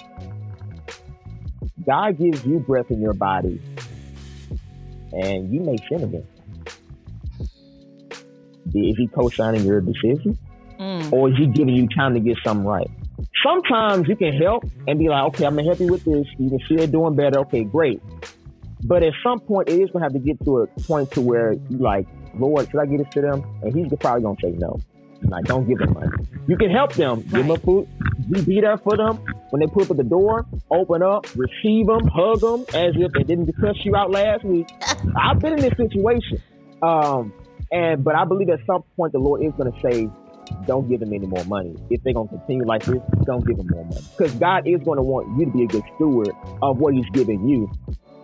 [1.87, 3.61] God gives you breath in your body,
[5.13, 6.40] and you may sin against him.
[8.75, 10.39] Is he co-signing your decision?
[10.81, 11.13] Mm.
[11.13, 12.89] or is he giving you time to get something right?
[13.45, 16.27] Sometimes you can help and be like, okay, I'm gonna help you with this.
[16.39, 17.41] You can see they're doing better.
[17.41, 18.01] Okay, great.
[18.85, 21.53] But at some point, it is gonna have to get to a point to where
[21.53, 23.45] you like, Lord, should I get this to them?
[23.63, 24.81] And he's probably gonna say no.
[25.23, 26.09] Like, don't give them money.
[26.47, 27.21] You can help them.
[27.23, 27.87] Give them food.
[28.31, 29.17] Be, be there for them
[29.51, 30.47] when they put up at the door.
[30.71, 34.69] Open up, receive them, hug them as if they didn't cuss you out last week.
[35.17, 36.43] I've been in this situation,
[36.83, 37.35] um,
[37.73, 40.09] and but I believe at some point the Lord is going to say,
[40.67, 41.75] don't give them any more money.
[41.91, 44.01] If they're going to continue like this, don't give them more money.
[44.17, 46.31] Because God is going to want you to be a good steward
[46.63, 47.71] of what He's giving you.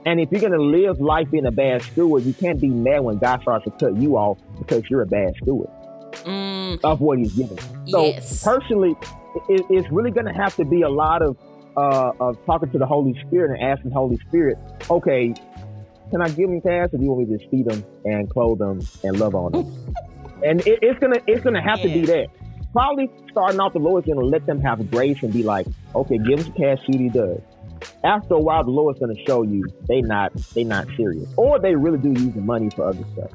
[0.04, 3.00] And if you're going to live life being a bad steward, you can't be mad
[3.00, 5.68] when God starts to cut you off because you're a bad steward
[6.12, 6.80] mm.
[6.84, 7.58] of what He's giving.
[7.86, 8.42] So yes.
[8.42, 8.96] personally,
[9.48, 11.36] it, it's really going to have to be a lot of
[11.76, 14.56] uh, of talking to the Holy Spirit and asking the Holy Spirit,
[14.90, 15.34] okay,
[16.10, 18.30] can I give them cash, or do you want me to just feed them and
[18.30, 19.94] clothe them and love on them?
[20.44, 21.88] and it, it's gonna it's gonna have yes.
[21.88, 22.28] to be that.
[22.72, 26.40] Probably starting off, the lowest, gonna let them have grace and be like, okay, give
[26.40, 27.40] him cash, see what he does
[28.04, 31.58] after a while, the Lord's going to show you they not they not serious, or
[31.58, 33.30] they really do use the money for other stuff.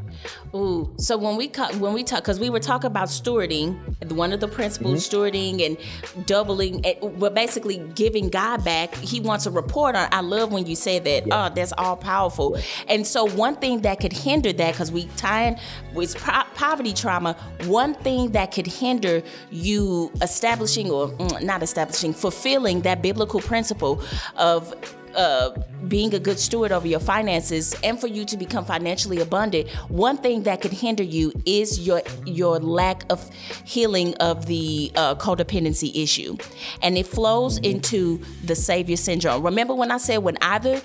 [0.53, 3.77] Ooh, so when we when we talk, because we were talking about stewarding,
[4.11, 5.17] one of the principles, mm-hmm.
[5.17, 6.83] stewarding and doubling,
[7.17, 8.93] but basically giving God back.
[8.95, 10.09] He wants a report on.
[10.11, 11.27] I love when you say that.
[11.27, 11.47] Yeah.
[11.47, 12.57] Oh, that's all powerful.
[12.57, 12.63] Yeah.
[12.89, 15.57] And so one thing that could hinder that, because we tie in
[15.93, 22.81] with poverty trauma, one thing that could hinder you establishing or mm, not establishing, fulfilling
[22.81, 24.01] that biblical principle
[24.35, 24.73] of
[25.15, 25.51] uh,
[25.87, 30.17] being a good steward over your finances and for you to become financially abundant, one
[30.17, 33.29] thing that can hinder you is your your lack of
[33.65, 36.37] healing of the uh, codependency issue,
[36.81, 39.43] and it flows into the savior syndrome.
[39.43, 40.81] Remember when I said when either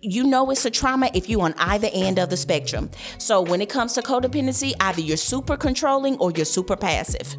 [0.00, 2.90] you know it's a trauma if you're on either end of the spectrum.
[3.18, 7.36] So when it comes to codependency, either you're super controlling or you're super passive,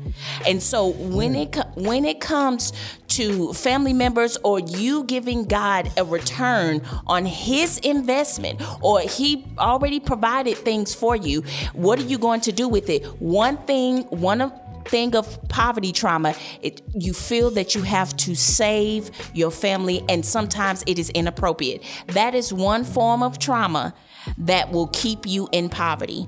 [0.48, 2.74] and so when it when it comes
[3.12, 10.00] to family members or you giving God a return on his investment or he already
[10.00, 11.44] provided things for you,
[11.74, 13.06] what are you going to do with it?
[13.22, 14.52] One thing, one of
[14.86, 20.26] thing of poverty trauma, it, you feel that you have to save your family, and
[20.26, 21.84] sometimes it is inappropriate.
[22.08, 23.94] That is one form of trauma
[24.38, 26.28] that will keep you in poverty.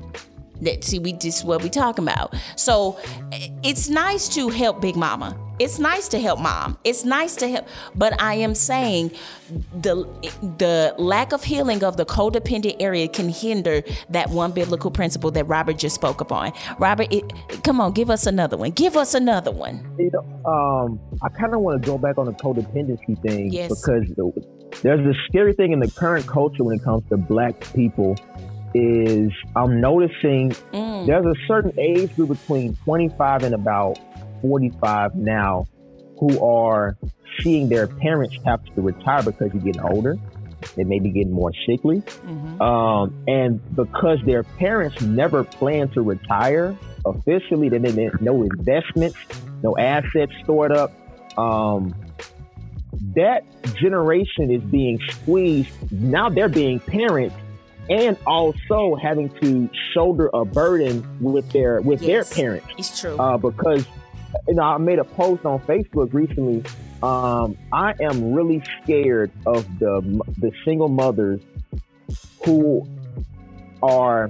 [0.62, 2.36] That see, we just what we talking about.
[2.56, 3.00] So
[3.63, 5.38] it's nice to help Big Mama.
[5.63, 6.78] It's nice to help mom.
[6.84, 9.12] It's nice to help, but I am saying
[9.82, 9.95] the
[10.58, 15.45] the lack of healing of the codependent area can hinder that one biblical principle that
[15.45, 16.52] Robert just spoke upon.
[16.80, 17.23] Robert, it,
[17.63, 18.71] come on, give us another one.
[18.71, 19.89] Give us another one.
[19.97, 23.69] You know, um, I kind of want to go back on the codependency thing yes.
[23.69, 24.04] because
[24.82, 28.17] there's a scary thing in the current culture when it comes to black people
[28.73, 31.06] is I'm noticing mm.
[31.06, 33.99] there's a certain age group between 25 and about
[34.43, 35.65] 45 now
[36.19, 36.95] who are
[37.41, 40.17] seeing their parents have to retire because you're getting older.
[40.75, 42.01] They may be getting more sickly.
[42.01, 42.62] Mm-hmm.
[42.62, 49.17] Um, and because their parents never plan to retire officially, they didn't no investments,
[49.63, 50.91] no assets stored up.
[51.38, 51.95] Um,
[53.15, 53.43] that
[53.75, 55.69] generation is being squeezed.
[55.91, 57.36] Now they're being parents
[57.89, 62.67] and also having to shoulder a burden with their with yes, their parents.
[62.77, 63.17] It's true.
[63.17, 63.86] Uh, because
[64.48, 66.63] you know, I made a post on Facebook recently.
[67.02, 70.02] Um, I am really scared of the
[70.38, 71.41] the single mothers
[72.46, 72.88] who
[73.82, 74.30] are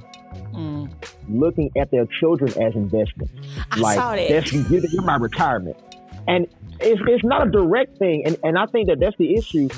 [0.54, 0.92] mm.
[1.30, 3.34] looking at their children as investments.
[3.72, 4.30] I like saw that.
[4.30, 5.78] that's you're my retirement,
[6.28, 6.48] and
[6.80, 8.24] it's, it's not a direct thing.
[8.26, 9.70] And, and I think that that's the issue.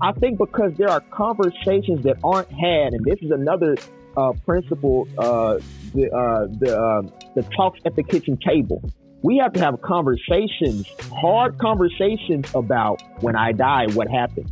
[0.00, 3.76] I think because there are conversations that aren't had, and this is another
[4.16, 5.58] uh, principle, uh,
[5.94, 7.02] the uh, the uh,
[7.34, 8.82] the talks at the kitchen table
[9.26, 10.86] we have to have conversations,
[11.20, 14.48] hard conversations about when I die, what happens.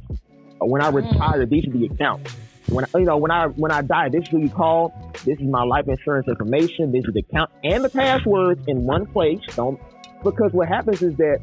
[0.59, 0.95] When I mm.
[0.97, 2.35] retire, these are the accounts.
[2.67, 4.93] When you know when I when I die, this is who you call.
[5.25, 6.91] This is my life insurance information.
[6.91, 9.39] This is the account and the passwords in one place.
[9.55, 9.79] Don't
[10.25, 11.39] because what happens is that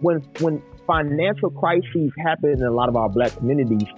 [0.00, 3.88] when when financial crises happen in a lot of our black communities,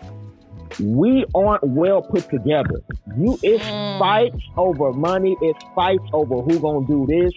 [0.81, 2.81] we aren't well put together.
[3.17, 3.99] You it's mm.
[4.01, 7.33] fights over money, it's fights over who gonna do this,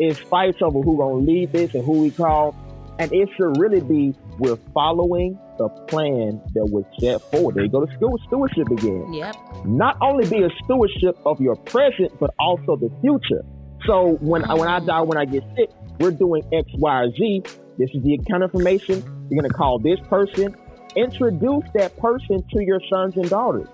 [0.00, 2.56] it's fights over who gonna lead this and who we call.
[2.98, 7.54] And it should really be we're following the plan that was set forward.
[7.54, 9.12] There you go to school stewardship again.
[9.12, 9.36] Yep.
[9.66, 13.42] Not only be a stewardship of your present, but also the future.
[13.86, 17.10] So when I, when I die, when I get sick, we're doing X, Y, or
[17.12, 17.42] Z.
[17.78, 19.02] This is the account information.
[19.30, 20.56] You're gonna call this person.
[20.96, 23.68] Introduce that person to your sons and daughters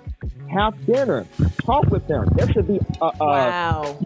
[0.51, 1.27] have dinner,
[1.63, 2.27] talk with them.
[2.35, 3.99] There should be a, a wow.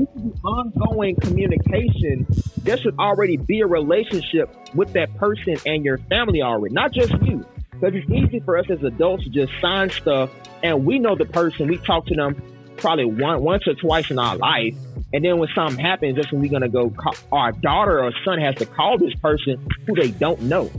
[0.44, 2.26] ongoing communication.
[2.62, 7.12] There should already be a relationship with that person and your family already, not just
[7.22, 7.44] you.
[7.72, 10.30] Because it's easy for us as adults to just sign stuff,
[10.62, 11.68] and we know the person.
[11.68, 12.36] We talk to them
[12.76, 14.74] probably one, once or twice in our life,
[15.12, 16.90] And then when something happens, that's when we're gonna go.
[16.90, 20.70] Call, our daughter or son has to call this person who they don't know,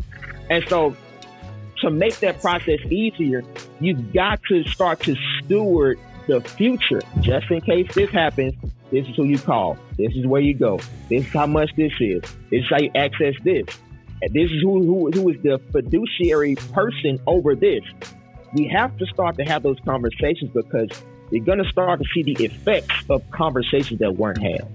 [0.50, 0.96] and so
[1.82, 3.44] to make that process easier,
[3.80, 7.02] you've got to start to steward the future.
[7.20, 8.54] Just in case this happens,
[8.91, 9.78] this is who you call.
[9.98, 10.80] This is where you go.
[11.10, 12.22] This is how much this is.
[12.50, 13.65] This is how you access this.
[14.22, 17.82] And this is who, who, who is the fiduciary person over this.
[18.54, 20.89] We have to start to have those conversations because
[21.32, 24.67] you're going to start to see the effects of conversations that weren't had.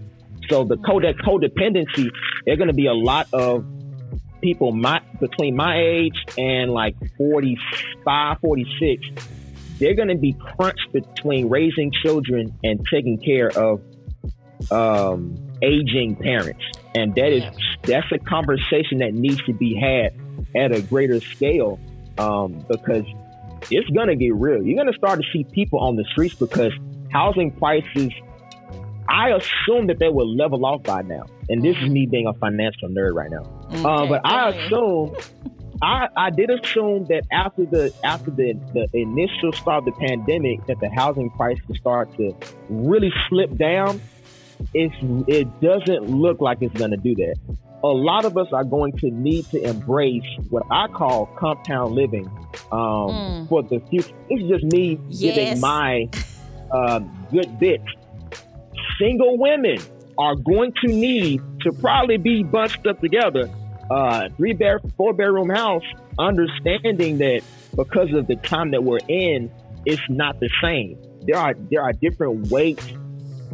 [0.48, 2.10] So the code that codependency,
[2.44, 3.64] there's going to be a lot of
[4.46, 9.08] people my between my age and like 45, 46.
[9.80, 13.82] They're going to be crunched between raising children and taking care of
[14.70, 16.62] um, aging parents,
[16.94, 17.42] and that is
[17.82, 20.14] that's a conversation that needs to be had
[20.54, 21.80] at a greater scale
[22.16, 23.04] um, because
[23.68, 24.62] it's going to get real.
[24.62, 26.72] You're going to start to see people on the streets because
[27.10, 28.12] housing prices.
[29.08, 32.34] I assume that they will level off by now, and this is me being a
[32.34, 33.42] financial nerd right now.
[33.42, 35.16] Uh, okay, uh, but I assume.
[35.82, 40.64] I, I did assume that after the after the, the initial start of the pandemic
[40.68, 42.34] that the housing prices would start to
[42.70, 44.00] really slip down
[44.74, 44.94] it's
[45.26, 47.36] it doesn't look like it's going to do that.
[47.84, 52.26] A lot of us are going to need to embrace what I call compound living
[52.72, 53.48] um, mm.
[53.48, 54.14] for the future.
[54.28, 55.36] It's just me yes.
[55.36, 56.08] giving my
[56.70, 57.82] uh, good bit.
[58.98, 59.78] Single women
[60.18, 63.50] are going to need to probably be bunched up together,
[63.90, 65.84] uh, three bed, four bedroom house,
[66.18, 67.42] understanding that
[67.74, 69.50] because of the time that we're in,
[69.84, 70.98] it's not the same.
[71.26, 72.86] There are there are different weights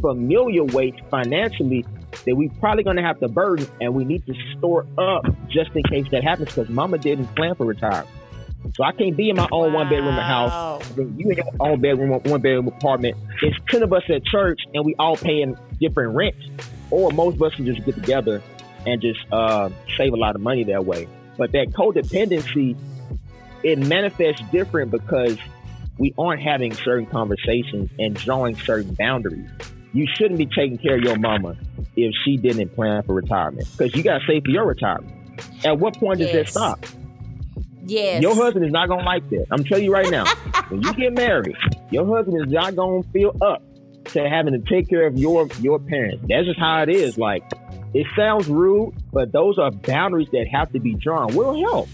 [0.03, 1.87] familiar weights financially
[2.27, 5.71] that we probably going to have to burden and we need to store up just
[5.75, 8.09] in case that happens because mama didn't plan for retirement.
[8.75, 9.81] So I can't be in my own wow.
[9.81, 10.83] one bedroom house.
[10.97, 13.17] You in your own bedroom, one bedroom apartment.
[13.43, 16.47] It's 10 of us at church and we all paying different rents.
[16.91, 18.43] Or most of us can just get together
[18.87, 21.09] and just uh, save a lot of money that way.
[21.37, 22.77] But that codependency,
[23.63, 25.39] it manifests different because
[25.99, 29.51] we aren't having certain conversations and drawing certain boundaries
[29.93, 31.57] you shouldn't be taking care of your mama
[31.97, 35.15] if she didn't plan for retirement because you got to save for your retirement.
[35.65, 36.85] At what point does that stop?
[37.85, 38.23] Yes.
[38.23, 39.47] Your husband is not going to like that.
[39.51, 40.25] I'm telling you right now.
[40.69, 41.57] when you get married,
[41.91, 43.63] your husband is not going to feel up
[44.07, 46.25] to having to take care of your your parents.
[46.29, 47.19] That's just how it is.
[47.19, 47.45] Like,
[47.95, 51.35] it sounds rude, but those are boundaries that have to be drawn.
[51.35, 51.89] We'll help,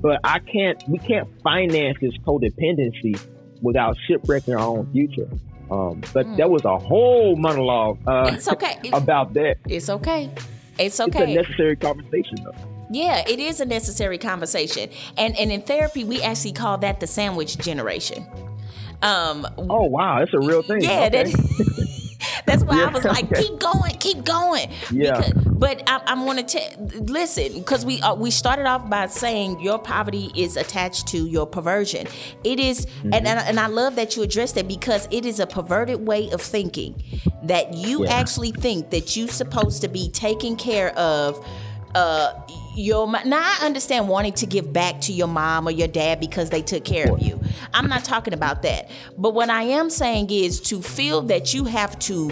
[0.00, 0.82] but I can't.
[0.88, 3.20] We can't finance this codependency
[3.60, 5.28] without shipwrecking our own future.
[5.70, 6.36] Um, but mm.
[6.36, 7.98] there was a whole monologue.
[8.06, 9.56] Uh, it's okay about that.
[9.66, 10.30] It's okay.
[10.78, 11.22] It's okay.
[11.22, 12.73] It's a necessary conversation, though.
[12.94, 17.06] Yeah, it is a necessary conversation, and and in therapy we actually call that the
[17.06, 18.26] sandwich generation.
[19.02, 20.82] Um, oh wow, that's a real thing.
[20.82, 21.24] Yeah, okay.
[21.24, 21.84] that,
[22.46, 22.86] That's why yeah.
[22.86, 24.70] I was like, keep going, keep going.
[24.90, 25.16] Yeah.
[25.16, 26.60] Because, but I, I'm going to
[27.00, 31.46] listen because we uh, we started off by saying your poverty is attached to your
[31.46, 32.06] perversion.
[32.42, 33.14] It is, mm-hmm.
[33.14, 36.30] and, and and I love that you addressed that because it is a perverted way
[36.30, 37.02] of thinking
[37.42, 38.14] that you yeah.
[38.14, 41.44] actually think that you're supposed to be taking care of
[41.94, 42.32] uh,
[42.74, 46.50] your now I understand wanting to give back to your mom or your dad because
[46.50, 47.40] they took care of you.
[47.72, 48.90] I'm not talking about that.
[49.16, 52.30] But what I am saying is to feel that you have to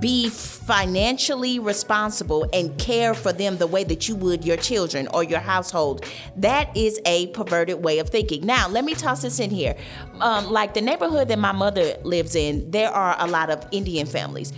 [0.00, 5.24] be financially responsible and care for them the way that you would your children or
[5.24, 6.04] your household.
[6.36, 8.44] That is a perverted way of thinking.
[8.44, 9.74] Now, let me toss this in here.
[10.20, 14.06] Um, like the neighborhood that my mother lives in, there are a lot of Indian
[14.06, 14.52] families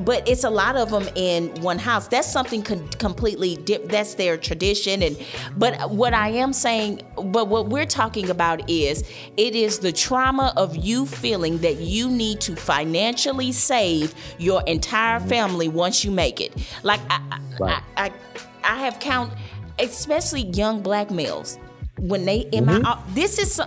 [0.00, 2.08] but it's a lot of them in one house.
[2.08, 3.88] That's something con- completely dip.
[3.88, 5.02] That's their tradition.
[5.02, 5.16] And
[5.56, 10.52] but what I am saying, but what we're talking about is it is the trauma
[10.56, 16.40] of you feeling that you need to financially save your entire family once you make
[16.40, 16.54] it.
[16.82, 17.82] Like I, right.
[17.96, 18.12] I, I,
[18.64, 19.32] I have count,
[19.78, 21.58] especially young black males
[21.98, 22.82] when they in mm-hmm.
[22.82, 23.60] my this is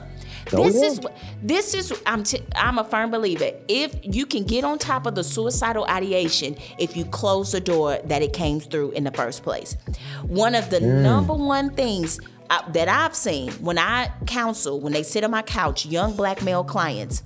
[0.51, 0.99] this is
[1.41, 3.51] this is I'm t- I'm a firm believer.
[3.67, 7.99] If you can get on top of the suicidal ideation, if you close the door
[8.05, 9.77] that it came through in the first place,
[10.23, 11.01] one of the mm.
[11.01, 15.31] number one things I, uh, that I've seen when I counsel when they sit on
[15.31, 17.23] my couch, young black male clients,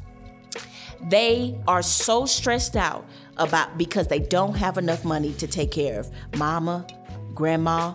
[1.09, 3.05] they are so stressed out
[3.37, 6.85] about because they don't have enough money to take care of mama,
[7.33, 7.93] grandma,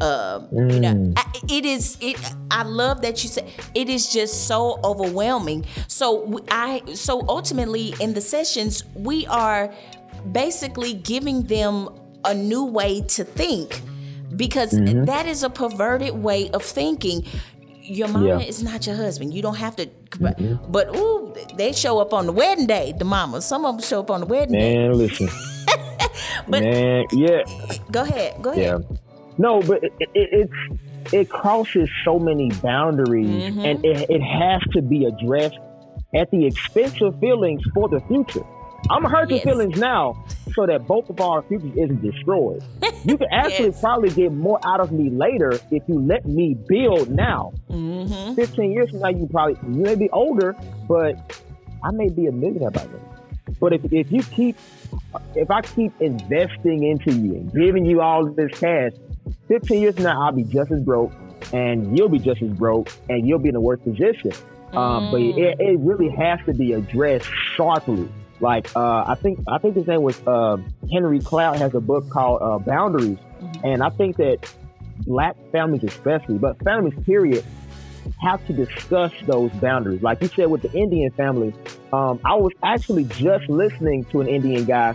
[0.00, 0.72] um, mm.
[0.72, 1.12] you know, mm.
[1.16, 1.96] I, it is.
[2.00, 2.16] It.
[2.50, 5.66] I love that you said it is just so overwhelming.
[5.88, 6.82] So I.
[6.94, 9.72] So ultimately, in the sessions, we are
[10.32, 11.88] basically giving them
[12.24, 13.82] a new way to think
[14.36, 15.04] because mm-hmm.
[15.04, 17.24] that is a perverted way of thinking
[17.82, 18.38] your mama Yeah.
[18.40, 19.34] is not your husband.
[19.34, 19.88] You don't have to.
[20.68, 22.94] But ooh, they show up on the wedding day.
[22.96, 24.76] The mamas, some of them show up on the wedding day.
[24.76, 25.28] Man, listen.
[26.48, 27.42] But- Man, yeah,
[27.90, 28.78] Go ahead, go yeah.
[29.38, 33.60] No, but it, it, it's it crosses so many boundaries, Mm-hmm.
[33.60, 35.58] and it, it has to be addressed
[36.14, 38.44] at the expense of feelings for the future.
[38.90, 39.44] I'm gonna hurt Yes.
[39.44, 40.24] your feelings now,
[40.54, 42.62] so that both of our futures isn't destroyed.
[43.04, 43.80] You can actually Yes.
[43.82, 47.52] probably get more out of me later if you let me build now.
[47.70, 48.34] Mm-hmm.
[48.34, 50.56] 15 years from now, you probably you may be older,
[50.88, 51.14] but
[51.84, 53.00] I may be a millionaire by then.
[53.60, 54.56] But if, if you keep,
[55.34, 58.92] if I keep investing into you and giving you all this cash,
[59.48, 61.12] 15 years from now, I'll be just as broke,
[61.52, 64.32] and you'll be just as broke, and you'll be in a worse position.
[64.72, 68.08] Um, but it, it really has to be addressed sharply.
[68.40, 70.56] Like uh, I think I think his name was uh,
[70.92, 73.18] Henry Cloud has a book called uh, Boundaries,
[73.62, 74.38] and I think that
[75.06, 77.44] black families especially, but families period,
[78.20, 80.02] have to discuss those boundaries.
[80.02, 81.54] Like you said with the Indian family,
[81.92, 84.94] um, I was actually just listening to an Indian guy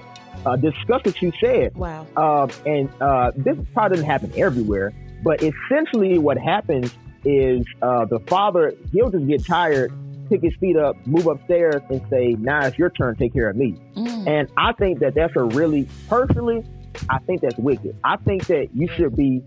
[0.50, 1.76] uh, discuss what you said.
[1.76, 2.08] Wow.
[2.16, 4.94] Um, and uh, this probably doesn't happen everywhere,
[5.24, 6.94] but essentially what happens
[7.26, 9.92] is uh, the father, he'll just get tired,
[10.30, 13.56] pick his feet up, move upstairs, and say, now it's your turn, take care of
[13.56, 13.76] me.
[13.96, 14.28] Mm.
[14.28, 16.64] And I think that that's a really, personally,
[17.10, 17.96] I think that's wicked.
[18.04, 19.44] I think that you should be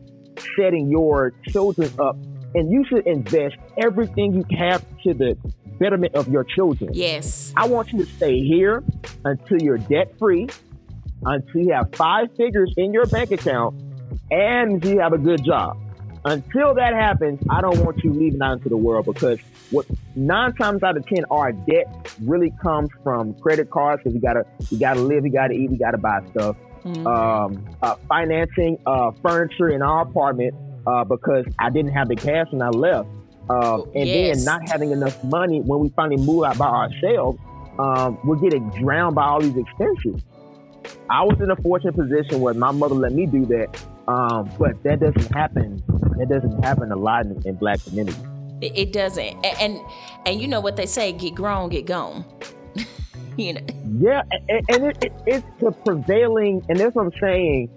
[0.56, 2.16] setting your children up
[2.54, 5.36] and you should invest everything you have to the
[5.78, 6.90] betterment of your children.
[6.92, 7.52] Yes.
[7.56, 8.84] I want you to stay here
[9.24, 10.48] until you're debt free,
[11.24, 13.74] until you have five figures in your bank account,
[14.30, 15.76] and you have a good job.
[16.24, 19.38] Until that happens, I don't want you leaving out into the world because
[19.70, 21.86] what nine times out of ten our debt
[22.22, 25.78] really comes from credit cards because you gotta you gotta live, you gotta eat, you
[25.78, 26.56] gotta buy stuff.
[27.06, 30.54] Um, uh, financing uh, furniture in our apartment
[30.86, 33.08] uh, because I didn't have the cash when I left.
[33.50, 34.36] Um, and Yes.
[34.38, 37.38] then not having enough money when we finally move out by ourselves,
[37.78, 40.22] um, we're getting drowned by all these expenses.
[41.10, 44.82] I was in a fortunate position where my mother let me do that, um, but
[44.84, 45.82] that doesn't happen.
[46.18, 48.20] That doesn't happen a lot in, in black communities.
[48.60, 49.24] It, it doesn't.
[49.44, 49.80] A- And,
[50.26, 52.24] and you know what they say: get grown, get gone.
[53.36, 53.60] you know.
[54.00, 57.70] Yeah, and, and it, it, it's the prevailing, and that's what I'm saying.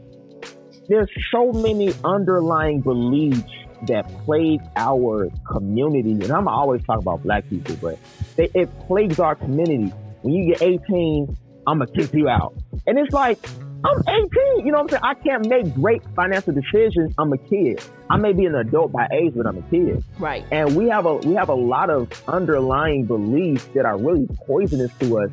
[0.87, 3.41] There's so many underlying beliefs
[3.87, 7.97] that plague our community, and I'm always talking about black people, but
[8.35, 9.91] they, it plagues our community.
[10.21, 11.35] When you get 18,
[11.67, 12.53] I'm gonna kick you out,
[12.87, 13.39] and it's like
[13.83, 14.65] I'm 18.
[14.65, 15.03] You know what I'm saying?
[15.03, 17.13] I can't make great financial decisions.
[17.19, 17.81] I'm a kid.
[18.09, 20.43] I may be an adult by age, but I'm a kid Right.
[20.51, 24.91] and we have a we have a lot of underlying beliefs that are really poisonous
[24.99, 25.29] to us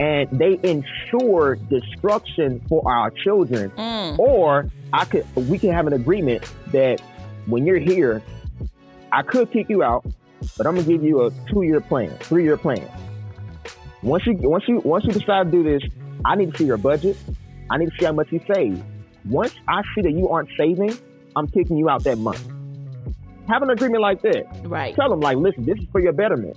[0.00, 4.18] and they ensure destruction for our children Mm.
[4.18, 7.00] or i could we can have an agreement that
[7.46, 8.20] when you're here
[9.12, 10.04] i could kick you out
[10.58, 12.82] but i'm gonna give you a two-year plan three-year plan
[14.04, 15.82] once you once you once you decide to do this
[16.24, 17.16] i need to see your budget
[17.70, 18.82] i need to see how much you save
[19.28, 20.96] once i see that you aren't saving
[21.36, 22.42] i'm kicking you out that month
[23.48, 24.94] have an agreement like that Right.
[24.94, 26.56] tell them like, listen, this is for your betterment.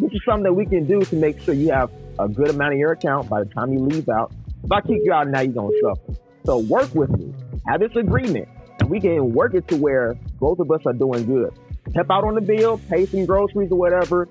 [0.00, 2.72] This is something that we can do to make sure you have a good amount
[2.72, 4.32] in your account by the time you leave out.
[4.64, 6.18] If I kick you out now, you're gonna suffer.
[6.44, 7.32] So work with me.
[7.68, 8.48] Have this agreement,
[8.80, 11.52] and we can work it to where both of us are doing good.
[11.94, 14.28] Help out on the bill, pay some groceries or whatever.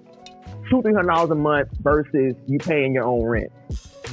[0.73, 3.51] Two, three hundred dollars a month versus you paying your own rent.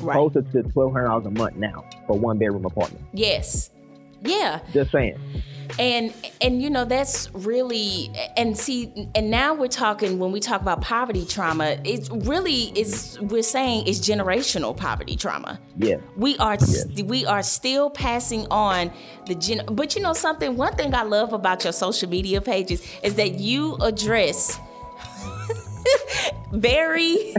[0.00, 0.14] Right.
[0.14, 3.02] Closer to twelve hundred dollars a month now for one bedroom apartment.
[3.14, 3.70] Yes.
[4.22, 4.60] Yeah.
[4.74, 5.18] Just saying.
[5.78, 10.60] and and you know that's really and see and now we're talking when we talk
[10.60, 15.98] about poverty trauma it really is we're saying it's generational poverty trauma Yeah.
[16.16, 16.58] we are
[17.04, 18.90] we are still passing on
[19.26, 22.84] the gen but you know something one thing i love about your social media pages
[23.04, 24.58] is that you address
[26.52, 27.34] very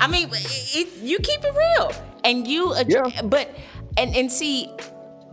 [0.00, 1.92] i mean it, you keep it real
[2.24, 3.22] and you address, Yeah.
[3.22, 3.50] but
[3.96, 4.70] and and see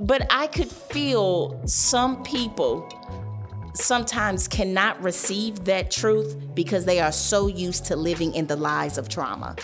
[0.02, 2.88] but i could feel some people
[3.74, 8.98] sometimes cannot receive that truth because they are so used to living in the lies
[8.98, 9.56] of trauma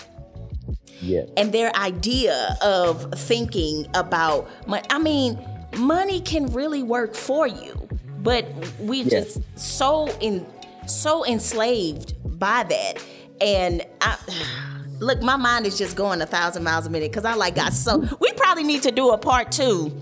[1.00, 1.22] Yeah.
[1.36, 4.82] and their idea of thinking about money.
[4.88, 5.38] I mean,
[5.76, 7.88] money can really work for you,
[8.22, 8.46] but
[8.80, 9.10] we Yes.
[9.10, 10.46] just so in
[10.86, 13.04] so enslaved by that.
[13.40, 14.18] And I
[15.00, 17.72] look, my mind is just going a thousand miles a minute because I like got
[17.72, 18.06] so.
[18.20, 19.92] We probably need to do a part two.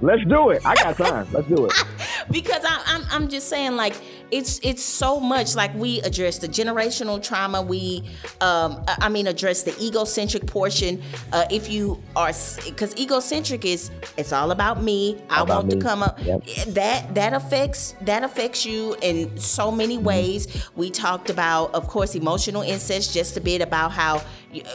[0.00, 0.64] Let's do it.
[0.66, 1.26] I got time.
[1.32, 1.72] Let's do it.
[2.30, 3.94] because I, I'm I'm just saying like
[4.30, 7.62] it's it's so much like we address the generational trauma.
[7.62, 8.04] We
[8.40, 11.00] um I mean address the egocentric portion.
[11.32, 12.32] Uh, if you are
[12.64, 15.22] because egocentric is it's all about me.
[15.30, 15.76] I want me.
[15.76, 16.18] to come up.
[16.22, 16.44] Yep.
[16.68, 20.06] That that affects that affects you in so many mm-hmm.
[20.06, 20.68] ways.
[20.74, 24.22] We talked about of course emotional incest just a bit about how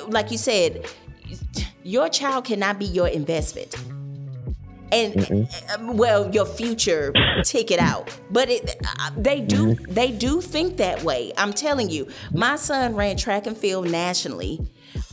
[0.08, 0.88] like you said
[1.84, 3.76] your child cannot be your investment
[4.92, 5.98] and mm-hmm.
[5.98, 7.14] well your future
[7.44, 9.94] ticket out but it uh, they do mm-hmm.
[9.94, 14.60] they do think that way i'm telling you my son ran track and field nationally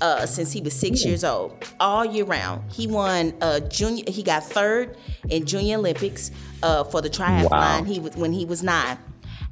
[0.01, 4.23] uh, since he was six years old all year round he won uh, junior he
[4.23, 4.97] got third
[5.29, 6.31] in junior olympics
[6.63, 7.85] uh, for the triathlon wow.
[7.85, 8.99] he was when he was nine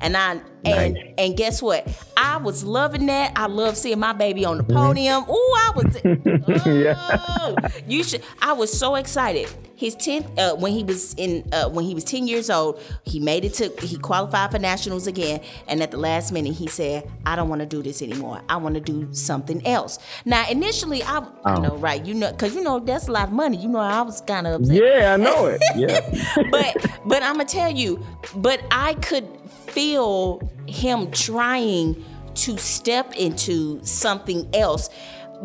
[0.05, 1.15] and I and nice.
[1.19, 1.89] and guess what?
[2.17, 3.33] I was loving that.
[3.37, 4.77] I love seeing my baby on the mm-hmm.
[4.77, 5.25] podium.
[5.29, 5.97] Ooh, I was
[6.67, 7.69] oh, yeah.
[7.89, 9.49] you should I was so excited.
[9.77, 13.19] His 10th uh, when he was in uh, when he was 10 years old, he
[13.19, 17.11] made it to he qualified for nationals again and at the last minute he said,
[17.25, 18.41] "I don't want to do this anymore.
[18.49, 21.33] I want to do something else." Now, initially I oh.
[21.45, 22.05] I know, right?
[22.05, 23.57] You know cuz you know that's a lot of money.
[23.57, 24.77] You know I was kind of upset.
[24.77, 25.63] Yeah, I know it.
[25.77, 26.45] Yeah.
[26.51, 26.77] but
[27.07, 28.05] but I'm to tell you,
[28.37, 29.27] but I could
[29.75, 32.03] feel him trying
[32.35, 34.89] to step into something else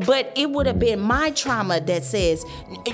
[0.05, 2.45] but it would have been my trauma that says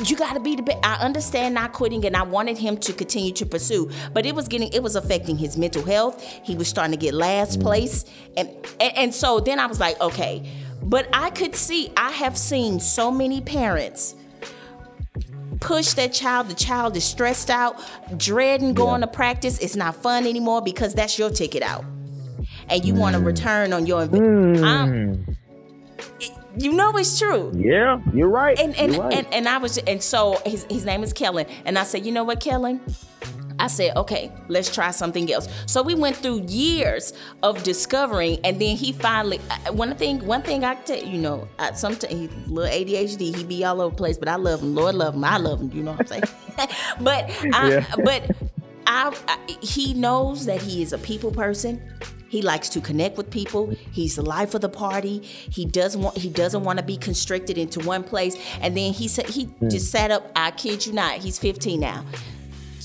[0.06, 0.80] you got to be the best.
[0.84, 4.48] I understand not quitting, and I wanted him to continue to pursue, but it was
[4.48, 6.24] getting it was affecting his mental health.
[6.44, 8.06] He was starting to get last place,
[8.38, 10.50] and, and and so then I was like, okay,
[10.82, 14.16] but I could see I have seen so many parents
[15.62, 16.50] push that child.
[16.50, 17.82] The child is stressed out,
[18.18, 19.08] dreading going yeah.
[19.08, 19.60] to practice.
[19.60, 21.86] It's not fun anymore because that's your ticket out.
[22.70, 23.00] And you mm.
[23.00, 25.28] want to return on your investment.
[25.28, 25.38] Mm.
[26.58, 27.52] You know it's true.
[27.54, 28.58] Yeah, you're right.
[28.58, 29.14] And and, you're right.
[29.14, 31.48] and, and I was and so his his name is Kellen.
[31.66, 32.80] And I said, you know what, Kellen?
[33.66, 35.50] I said, okay, let's try something else.
[35.66, 39.42] So we went through years of discovering, and then he finally.
[39.50, 43.66] Uh, one thing, one thing I tell you know, sometimes he little ADHD, he be
[43.66, 44.76] all over the place, but I love him.
[44.76, 45.24] Lord love him.
[45.24, 45.72] I love him.
[45.74, 46.24] You know what I'm saying?
[47.02, 47.96] but I, yeah.
[48.04, 48.30] but
[48.86, 51.82] I, I, he knows that he is a people person.
[52.30, 53.74] He likes to connect with people.
[53.92, 55.24] He's the life of the party.
[55.24, 58.36] He doesn't want he doesn't want to be constricted into one place.
[58.62, 59.72] And then he said he mm.
[59.72, 60.32] just sat up.
[60.36, 61.18] I kid you not.
[61.18, 62.06] He's 15 now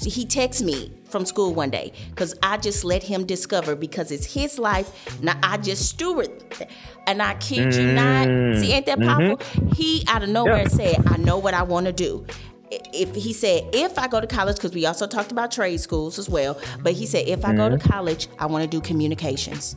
[0.05, 4.24] he texts me from school one day because I just let him discover because it's
[4.32, 5.22] his life.
[5.22, 6.30] Now I just steward,
[7.07, 8.26] and I kid you not.
[8.59, 9.09] See, ain't that mm-hmm.
[9.09, 9.36] powerful?
[9.36, 9.72] Mm-hmm.
[9.72, 10.68] He out of nowhere yeah.
[10.68, 12.26] said, "I know what I want to do."
[12.72, 16.20] If he said, if I go to college, because we also talked about trade schools
[16.20, 17.57] as well, but he said, if I mm-hmm.
[17.57, 17.90] go to mm-hmm.
[17.90, 19.74] college, I want to do communications.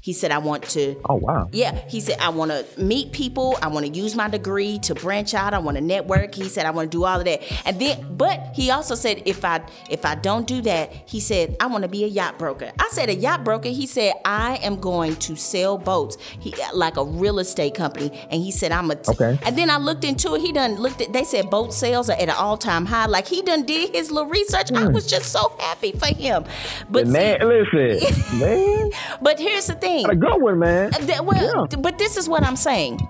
[0.00, 0.96] He said, I want to.
[1.08, 1.48] Oh, wow.
[1.52, 1.74] Yeah.
[1.88, 3.56] He said, I want to meet people.
[3.62, 5.54] I want to use my degree to branch out.
[5.54, 6.34] I want to network.
[6.34, 7.42] He said, I want to do all of that.
[7.66, 11.56] And then, but he also said, if I if I don't do that, he said,
[11.60, 12.72] I want to be a yacht broker.
[12.78, 13.68] I said, a yacht broker.
[13.68, 16.16] He said, I am going to sell boats.
[16.40, 18.10] He like a real estate company.
[18.30, 18.96] And he said, I'm a.
[18.96, 19.12] T-.
[19.12, 19.38] Okay.
[19.44, 20.40] And then I looked into it.
[20.40, 21.12] He done looked at.
[21.12, 23.06] They said boat sales are at an all time high.
[23.06, 24.68] Like he done did his little research.
[24.68, 24.76] Mm.
[24.76, 24.92] I hmm.
[24.92, 26.44] was just so happy for him.
[26.90, 28.90] But man, see, listen, man.
[29.22, 30.08] But here's the thing.
[30.08, 30.92] A good one, man.
[30.94, 31.76] Uh, well, yeah.
[31.78, 33.00] but this is what I'm saying.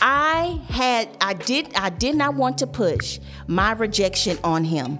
[0.00, 4.98] I had I did I did not want to push my rejection on him.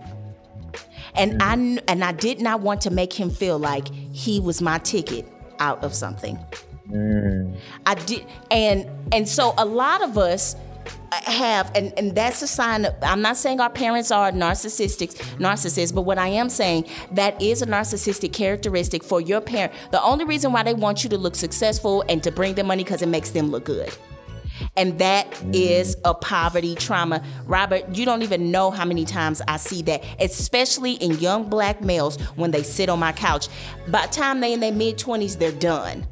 [1.16, 1.78] And mm.
[1.78, 5.26] I and I did not want to make him feel like he was my ticket
[5.58, 6.38] out of something.
[6.88, 7.56] Mm.
[7.86, 10.56] I did and and so a lot of us
[11.12, 15.94] have and, and that's a sign of, i'm not saying our parents are narcissistic narcissists
[15.94, 20.24] but what i am saying that is a narcissistic characteristic for your parent the only
[20.24, 23.08] reason why they want you to look successful and to bring them money because it
[23.08, 23.92] makes them look good
[24.76, 27.22] and that is a poverty trauma.
[27.46, 31.80] Robert, you don't even know how many times I see that, especially in young black
[31.80, 33.48] males when they sit on my couch.
[33.88, 36.06] By the time they in their mid 20s, they're done.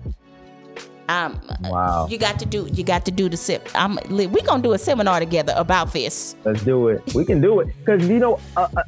[1.08, 2.06] Um, wow.
[2.08, 2.68] You got to do.
[2.72, 3.68] You got to do the sip.
[3.74, 3.98] I'm.
[4.08, 6.36] We gonna do a seminar together about this.
[6.44, 7.02] Let's do it.
[7.14, 8.38] We can do it because you know.
[8.56, 8.82] Uh, uh,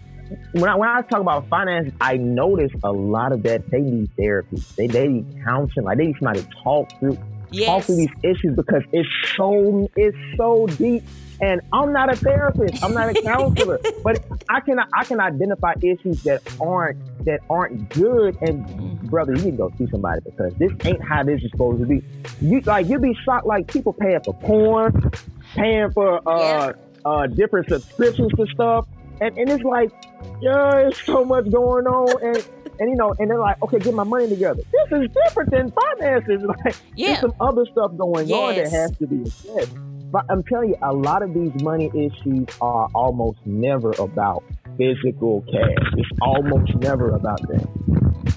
[0.53, 4.11] when I, when I talk about finance, I notice a lot of that they need
[4.17, 4.62] therapy.
[4.77, 5.85] They they need counseling.
[5.85, 7.19] Like they need somebody to talk through
[7.51, 7.67] yes.
[7.67, 11.03] talk through these issues because it's so it's so deep
[11.45, 12.82] and I'm not a therapist.
[12.82, 17.90] I'm not a counselor, but I can I can identify issues that aren't that aren't
[17.90, 18.36] good.
[18.40, 19.07] And mm-hmm.
[19.09, 21.86] brother, you need to go see somebody because this ain't how this is supposed to
[21.86, 22.03] be.
[22.40, 23.47] You like you'll be shocked.
[23.47, 25.11] Like people paying for porn,
[25.55, 26.72] paying for uh, yeah.
[27.05, 28.86] uh different subscriptions to stuff,
[29.20, 29.92] and and it's like,
[30.40, 32.49] yeah, there's so much going on and.
[32.80, 34.61] And you know, and they're like, okay, get my money together.
[34.72, 36.42] This is different than finances.
[36.64, 37.07] Like, yeah.
[37.07, 38.36] there's some other stuff going yes.
[38.36, 39.93] on that has to be addressed.
[40.15, 44.45] But I'm telling you, a lot of these money issues are almost never about
[44.79, 45.93] physical cash.
[45.97, 47.67] It's almost never about that.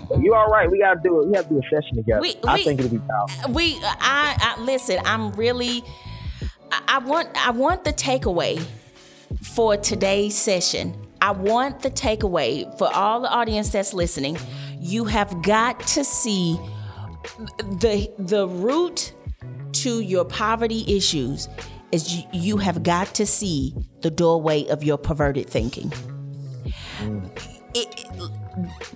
[0.10, 0.72] But you all right.
[0.72, 1.28] We gotta do it.
[1.28, 2.22] We have to do a session together.
[2.22, 3.54] We- I we- think it'll be powerful.
[3.54, 5.84] we I, I listen i'm really
[6.72, 8.60] I, I want i want the takeaway
[9.44, 14.38] for today's session i want the takeaway for all the audience that's listening
[14.80, 16.58] you have got to see
[17.60, 19.14] the the root
[19.84, 21.48] to your poverty issues
[21.92, 25.92] is you, you have got to see the doorway of your perverted thinking
[27.74, 28.32] it, it-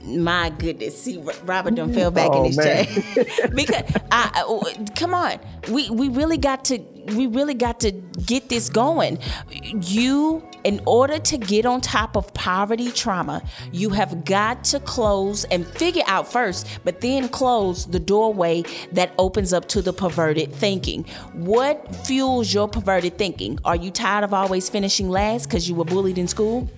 [0.03, 2.83] my goodness, see, Robert done fell back in Oh, his man.
[2.87, 6.79] chair because I, I- come on, we we really got to
[7.15, 9.19] we really got to get this going.
[9.51, 13.41] You, in order to get on top of poverty trauma,
[13.71, 19.11] you have got to close and figure out first, but then close the doorway that
[19.17, 21.03] opens up to the perverted thinking.
[21.33, 23.59] What fuels your perverted thinking?
[23.65, 26.69] Are you tired of always finishing last because you were bullied in school?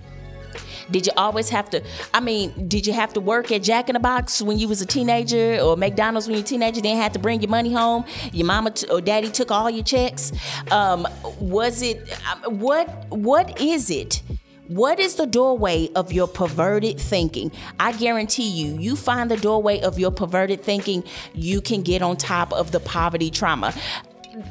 [0.90, 1.82] Did you always have to?
[2.12, 4.82] I mean, did you have to work at Jack in the Box when you was
[4.82, 6.80] a teenager, or McDonald's when you were a teenager?
[6.80, 8.04] Then had to bring your money home.
[8.32, 10.32] Your mama t- or daddy took all your checks.
[10.70, 11.06] Um,
[11.40, 12.12] was it?
[12.44, 12.88] um, What?
[13.10, 14.22] What is it?
[14.68, 17.52] What is the doorway of your perverted thinking?
[17.78, 21.04] I guarantee you, you find the doorway of your perverted thinking,
[21.34, 23.74] you can get on top of the poverty trauma.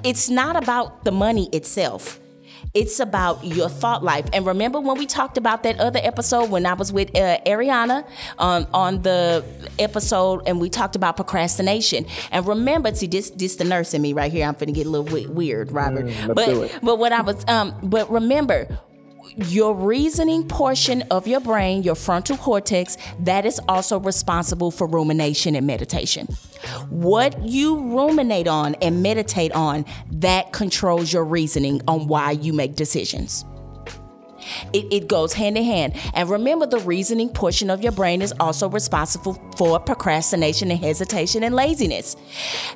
[0.04, 2.20] It's not about the money itself.
[2.74, 4.26] It's about your thought life.
[4.34, 8.04] And remember when we talked about that other episode when I was with uh, Ariana
[8.40, 9.46] um, on the
[9.78, 12.08] episode and we talked about procrastination.
[12.32, 14.48] And remember, see this this the nurse in me right here.
[14.48, 16.06] I'm finna get a little weird, Robert.
[16.06, 18.80] Mm, but but what I was um but remember
[19.38, 25.56] your reasoning portion of your brain, your frontal cortex, that is also responsible for rumination
[25.56, 26.28] and meditation.
[26.90, 32.76] What you ruminate on and meditate on, that controls your reasoning on why you make
[32.76, 33.46] decisions.
[34.74, 35.96] It, it goes hand in hand.
[36.14, 41.44] And remember, the reasoning portion of your brain is also responsible for procrastination and hesitation
[41.44, 42.16] and laziness.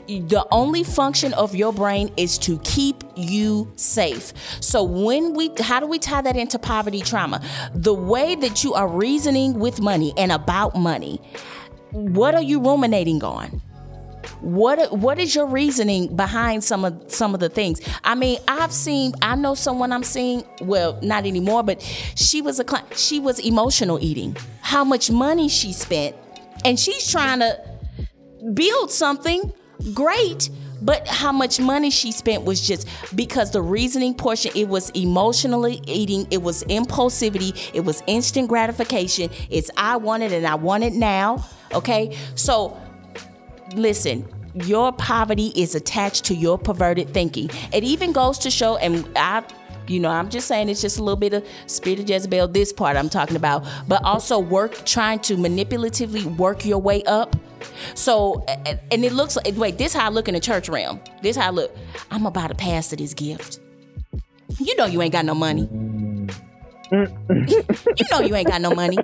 [0.07, 4.33] The only function of your brain is to keep you safe.
[4.61, 7.41] So, when we, how do we tie that into poverty trauma?
[7.73, 11.21] The way that you are reasoning with money and about money,
[11.91, 13.61] what are you ruminating on?
[14.41, 17.81] What what is your reasoning behind some of some of the things?
[18.03, 21.81] I mean i've seen i know someone i'm seeing well not anymore but
[22.15, 24.35] she was a client she was emotional eating.
[24.61, 26.15] How much money she spent.
[26.65, 27.59] And she's trying to
[28.53, 29.53] build something
[29.93, 30.49] great
[30.79, 35.81] but how much money she spent was just because the reasoning portion it was emotionally
[35.87, 39.29] eating it was impulsivity it was instant gratification.
[39.49, 42.17] It's i want it and i want it now okay?
[42.35, 42.77] So
[43.75, 44.27] listen
[44.65, 47.49] your poverty is attached to your perverted thinking.
[47.71, 49.43] It even goes to show and i
[49.87, 52.73] you know i'm just saying it's just a little bit of spirit of jezebel this
[52.73, 57.35] part i'm talking about but also work trying to manipulatively work your way up.
[57.95, 58.43] So
[58.91, 60.99] and it looks like wait this how i look in the church realm.
[61.21, 61.75] This how i look.
[62.11, 63.59] I'm about to pass to this gift.
[64.59, 65.67] You know you ain't got no money.
[65.67, 66.33] Mm.
[66.89, 68.97] You know you ain't got no money.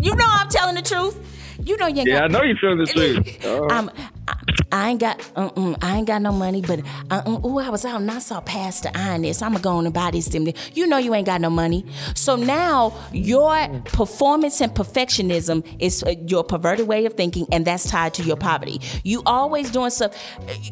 [0.00, 1.18] You know i'm telling the truth
[1.64, 3.44] you know you ain't Yeah, got I know you're feeling the truth.
[3.44, 3.68] Oh.
[3.70, 3.90] I'm,
[4.28, 4.36] I,
[4.72, 6.80] I ain't got, uh-uh, I ain't got no money, but
[7.10, 9.42] uh-uh, oh, I was out and I saw Pastor eyeing this.
[9.42, 10.28] I'm gonna go on and buy this.
[10.28, 10.52] Thing.
[10.74, 11.84] You know you ain't got no money,
[12.14, 17.90] so now your performance and perfectionism is uh, your perverted way of thinking, and that's
[17.90, 18.80] tied to your poverty.
[19.02, 20.16] You always doing stuff.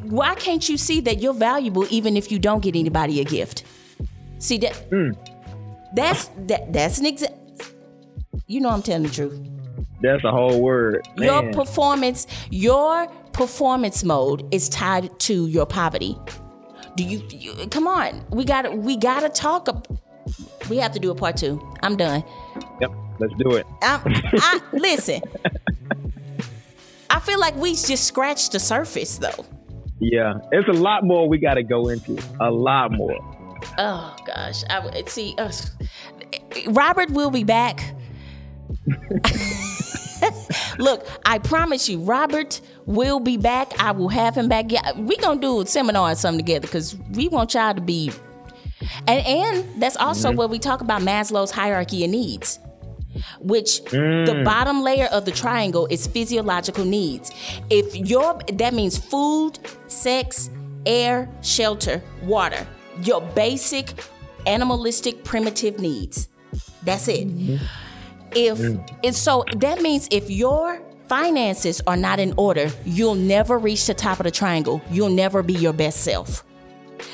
[0.02, 3.64] Why can't you see that you're valuable even if you don't get anybody a gift?
[4.38, 4.84] See that?
[5.94, 6.72] That's that.
[6.72, 7.34] That's an exa
[8.46, 9.57] You know I'm telling the truth
[10.00, 11.06] That's a whole word.
[11.16, 16.16] your performance your performance mode is tied to your poverty
[16.96, 19.86] do you, you come on we gotta we gotta talk ab-
[20.68, 22.22] we have to do a part two i'm done
[22.80, 22.90] Yep,
[23.20, 23.66] let's do it.
[23.82, 25.20] I'm, I, listen
[27.10, 29.44] i feel like we just scratched the surface though
[30.00, 32.18] Yeah, it's a lot more we got to go into.
[32.40, 33.16] A lot more.
[33.78, 35.50] oh gosh i see uh,
[36.68, 37.94] robert will be back
[40.78, 43.72] Look, I promise you, Robert will be back.
[43.80, 44.70] I will have him back.
[44.70, 48.12] Yeah, we gonna do a seminar or something together because we want y'all to be.
[49.06, 50.38] And and that's also mm-hmm.
[50.38, 52.60] where we talk about Maslow's hierarchy of needs,
[53.40, 54.44] which the mm.
[54.44, 57.32] bottom layer of the triangle is physiological needs.
[57.70, 59.58] If your that means food,
[59.88, 60.48] sex,
[60.86, 62.66] air, shelter, water,
[63.02, 63.92] your basic
[64.46, 66.28] animalistic primitive needs.
[66.84, 67.64] That's it mm-hmm.
[68.34, 68.98] If mm.
[69.04, 73.94] and so that means if your finances are not in order you'll never reach the
[73.94, 74.82] top of the triangle.
[74.90, 76.44] You'll never be your best self.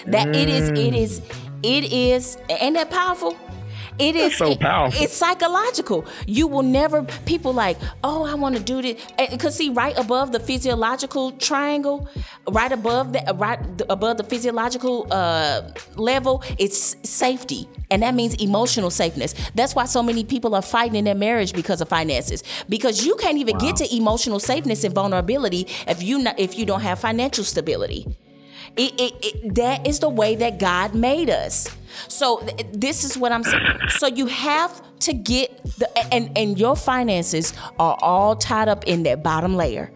[0.07, 0.97] That it is it mm.
[0.97, 1.23] is
[1.63, 3.37] it is ain't that powerful
[3.99, 5.03] It is so powerful.
[5.03, 6.05] It's psychological.
[6.27, 9.01] You will never people like, oh, I want to do this.
[9.31, 12.09] Because see, right above the physiological triangle,
[12.51, 18.91] right above that, right above the physiological uh, level, it's safety, and that means emotional
[18.91, 19.35] safeness.
[19.55, 22.43] That's why so many people are fighting in their marriage because of finances.
[22.69, 23.61] Because you can't even wow.
[23.61, 28.07] get to emotional safeness and vulnerability if you not, if you don't have financial stability.
[28.77, 31.69] It, it, it, that is the way that God made us.
[32.09, 33.79] So th- this is what I'm saying.
[33.99, 39.03] So you have to get the and and your finances are all tied up in
[39.05, 39.93] that bottom layer.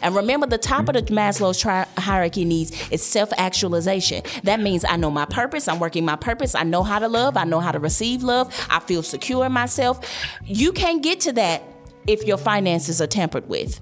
[0.00, 4.22] And remember, the top of the Maslow's tri- hierarchy needs is self actualization.
[4.44, 7.36] That means I know my purpose, I'm working my purpose, I know how to love,
[7.36, 10.00] I know how to receive love, I feel secure in myself.
[10.44, 11.62] You can't get to that
[12.06, 13.80] if your finances are tampered with.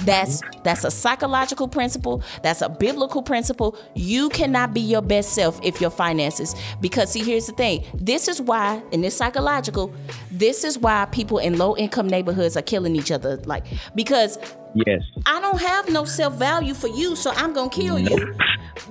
[0.00, 0.62] That's mm-hmm.
[0.64, 2.22] that's a psychological principle.
[2.42, 3.76] That's a biblical principle.
[3.94, 6.54] You cannot be your best self if your finances.
[6.80, 7.84] Because see, here's the thing.
[7.94, 9.92] This is why, and this psychological.
[10.30, 13.36] This is why people in low income neighborhoods are killing each other.
[13.44, 13.64] Like
[13.94, 14.38] because
[14.74, 18.18] yes, I don't have no self value for you, so I'm gonna kill nope.
[18.18, 18.34] you.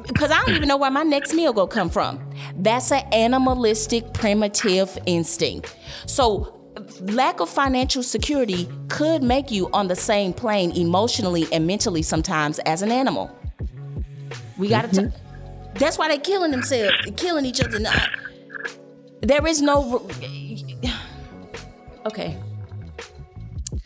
[0.07, 2.19] Because I don't even know where my next meal gonna come from.
[2.55, 5.75] That's an animalistic, primitive instinct.
[6.05, 6.60] So
[7.01, 12.59] lack of financial security could make you on the same plane emotionally and mentally sometimes
[12.59, 13.35] as an animal.
[14.57, 15.01] We got to.
[15.01, 15.77] Mm-hmm.
[15.77, 17.79] That's why they're killing themselves, killing each other.
[19.21, 20.07] There is no.
[22.05, 22.37] Okay.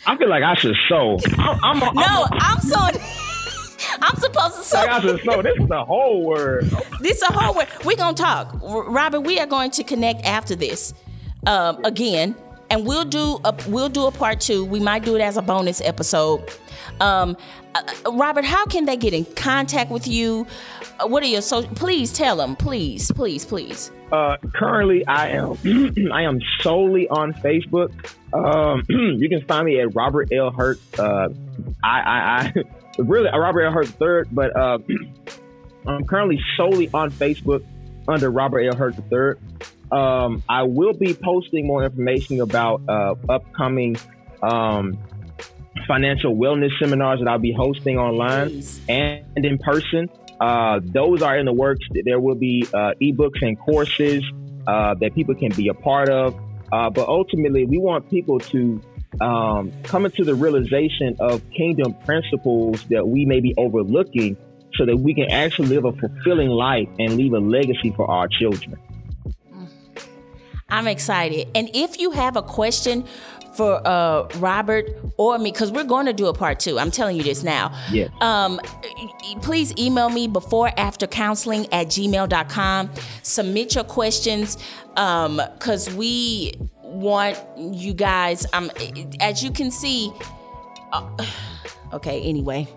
[0.08, 1.20] I feel like I should sew.
[1.38, 3.02] I'm, I'm, no, I'm, I'm sewing.
[4.02, 4.78] I'm supposed to sew.
[4.78, 5.42] Like I should sew.
[5.42, 6.66] This is a whole word.
[7.02, 7.68] This is a whole word.
[7.84, 9.22] We're gonna talk, Robert.
[9.22, 10.94] We are going to connect after this.
[11.48, 12.36] Um, again,
[12.70, 14.66] and we'll do a we'll do a part two.
[14.66, 16.44] We might do it as a bonus episode.
[17.00, 17.38] Um,
[17.74, 20.48] uh, Robert, how can they get in contact with you?
[21.00, 21.64] Uh, what are your so?
[21.64, 23.92] Please tell them, please, please, please.
[24.12, 25.58] Uh, currently, I am
[26.14, 27.92] I am solely on Facebook.
[28.34, 28.84] Um,
[29.20, 30.80] you can find me at Robert L Hurt.
[30.98, 31.30] Uh,
[31.84, 32.54] I, I, I
[33.00, 34.80] really Robert L Hurt third, but uh,
[35.88, 37.64] I'm currently solely on Facebook
[38.08, 39.42] under Robert L Hurt III.
[39.92, 43.96] Um, I will be posting more information about uh, upcoming
[44.42, 44.98] um,
[45.88, 48.82] financial wellness seminars that I'll be hosting online Please.
[48.90, 50.10] and in person.
[50.40, 51.86] Uh, those are in the works.
[52.04, 54.24] There will be uh, ebooks and courses
[54.68, 56.36] uh, that people can be a part of.
[56.72, 58.82] Uh, but ultimately, we want people to
[59.22, 64.36] um, come into the realization of kingdom principles that we may be overlooking
[64.78, 68.28] so that we can actually live a fulfilling life and leave a legacy for our
[68.28, 68.78] children.
[70.70, 71.50] I'm excited.
[71.56, 73.06] And if you have a question
[73.56, 76.78] for uh, Robert or me, because we're going to do a part two.
[76.78, 77.74] I'm telling you this now.
[77.90, 78.10] Yeah.
[78.20, 78.60] Um,
[79.42, 82.90] please email me before after counseling at gmail.com.
[83.24, 84.58] Submit your questions
[84.90, 88.70] because um, we want you guys, um,
[89.20, 90.12] as you can see,
[90.92, 91.10] uh,
[91.94, 92.68] okay, anyway.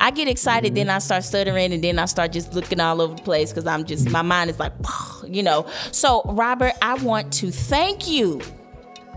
[0.00, 3.14] I get excited, then I start stuttering, and then I start just looking all over
[3.14, 4.72] the place because I'm just my mind is like,
[5.26, 5.66] you know.
[5.92, 8.40] So, Robert, I want to thank you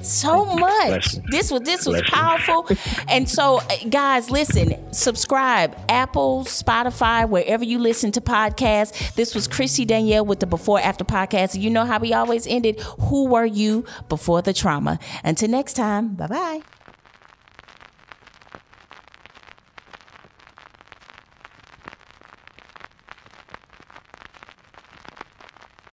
[0.03, 1.17] so much.
[1.29, 2.67] This was this was powerful.
[3.07, 9.13] and so uh, guys, listen, subscribe Apple, Spotify, wherever you listen to podcasts.
[9.15, 11.59] This was Kristy Danielle with the Before After podcast.
[11.59, 12.79] You know how we always ended.
[12.99, 14.99] Who were you before the trauma?
[15.23, 16.61] Until next time, bye-bye.